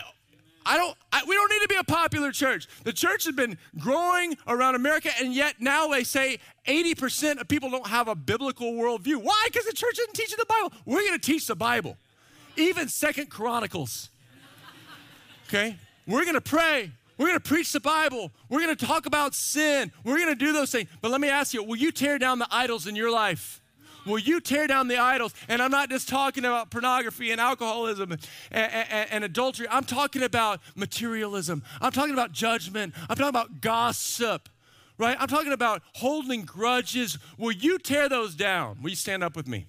I 0.70 0.78
don't, 0.78 0.96
I, 1.12 1.24
we 1.28 1.34
don't 1.34 1.52
need 1.52 1.64
to 1.64 1.68
be 1.68 1.78
a 1.78 1.84
popular 1.84 2.32
church. 2.32 2.68
The 2.84 2.94
church 2.94 3.26
has 3.26 3.34
been 3.34 3.58
growing 3.80 4.38
around 4.48 4.76
America, 4.76 5.10
and 5.20 5.34
yet 5.34 5.56
now 5.60 5.88
they 5.88 6.04
say 6.04 6.38
80% 6.68 7.42
of 7.42 7.48
people 7.48 7.72
don't 7.72 7.88
have 7.88 8.08
a 8.08 8.14
biblical 8.14 8.74
worldview. 8.74 9.18
Why? 9.18 9.48
Because 9.52 9.66
the 9.66 9.74
church 9.74 9.98
isn't 9.98 10.14
teaching 10.14 10.38
the 10.38 10.46
Bible. 10.46 10.72
We're 10.86 11.02
going 11.02 11.20
to 11.20 11.26
teach 11.26 11.48
the 11.48 11.56
Bible, 11.56 11.98
even 12.56 12.88
Second 12.88 13.32
Chronicles. 13.32 14.10
Okay? 15.48 15.76
We're 16.06 16.22
going 16.22 16.36
to 16.36 16.42
pray. 16.42 16.92
We're 17.18 17.30
going 17.30 17.40
to 17.40 17.50
preach 17.50 17.72
the 17.72 17.80
Bible. 17.80 18.32
We're 18.48 18.62
going 18.62 18.76
to 18.76 18.86
talk 18.86 19.08
about 19.08 19.34
sin. 19.34 19.92
We're 20.04 20.18
going 20.18 20.30
to 20.30 20.36
do 20.36 20.54
those 20.54 20.72
things. 20.72 20.88
But 21.02 21.10
let 21.10 21.20
me 21.20 21.30
ask 21.30 21.52
you 21.52 21.64
will 21.64 21.78
you 21.78 21.92
tear 21.92 22.20
down 22.20 22.38
the 22.38 22.48
idols 22.52 22.86
in 22.86 22.96
your 22.96 23.12
life? 23.12 23.59
Will 24.10 24.20
you 24.20 24.42
tear 24.42 24.68
down 24.68 24.88
the 24.88 24.98
idols? 24.98 25.34
And 25.48 25.62
I'm 25.62 25.72
not 25.72 25.90
just 25.90 26.10
talking 26.10 26.46
about 26.46 26.72
pornography 26.72 27.32
and 27.32 27.40
alcoholism 27.40 28.12
and, 28.12 28.28
and, 28.52 29.08
and, 29.12 29.24
adultery. 29.24 29.68
I'm 29.70 29.84
talking 29.84 30.24
about 30.24 30.60
materialism. 30.76 31.64
I'm 31.80 31.92
talking 31.92 32.14
about 32.14 32.32
judgment. 32.32 32.96
I'm 33.10 33.16
talking 33.16 33.30
about 33.30 33.62
gossip, 33.62 34.50
right? 34.98 35.16
I'm 35.20 35.28
talking 35.28 35.54
about 35.54 35.84
holding 35.94 36.44
grudges. 36.44 37.18
Will 37.38 37.52
you 37.52 37.78
tear 37.78 38.10
those 38.10 38.36
down? 38.36 38.80
Will 38.82 38.90
you 38.90 38.96
stand 38.96 39.24
up 39.24 39.36
with 39.36 39.48
me? 39.48 39.68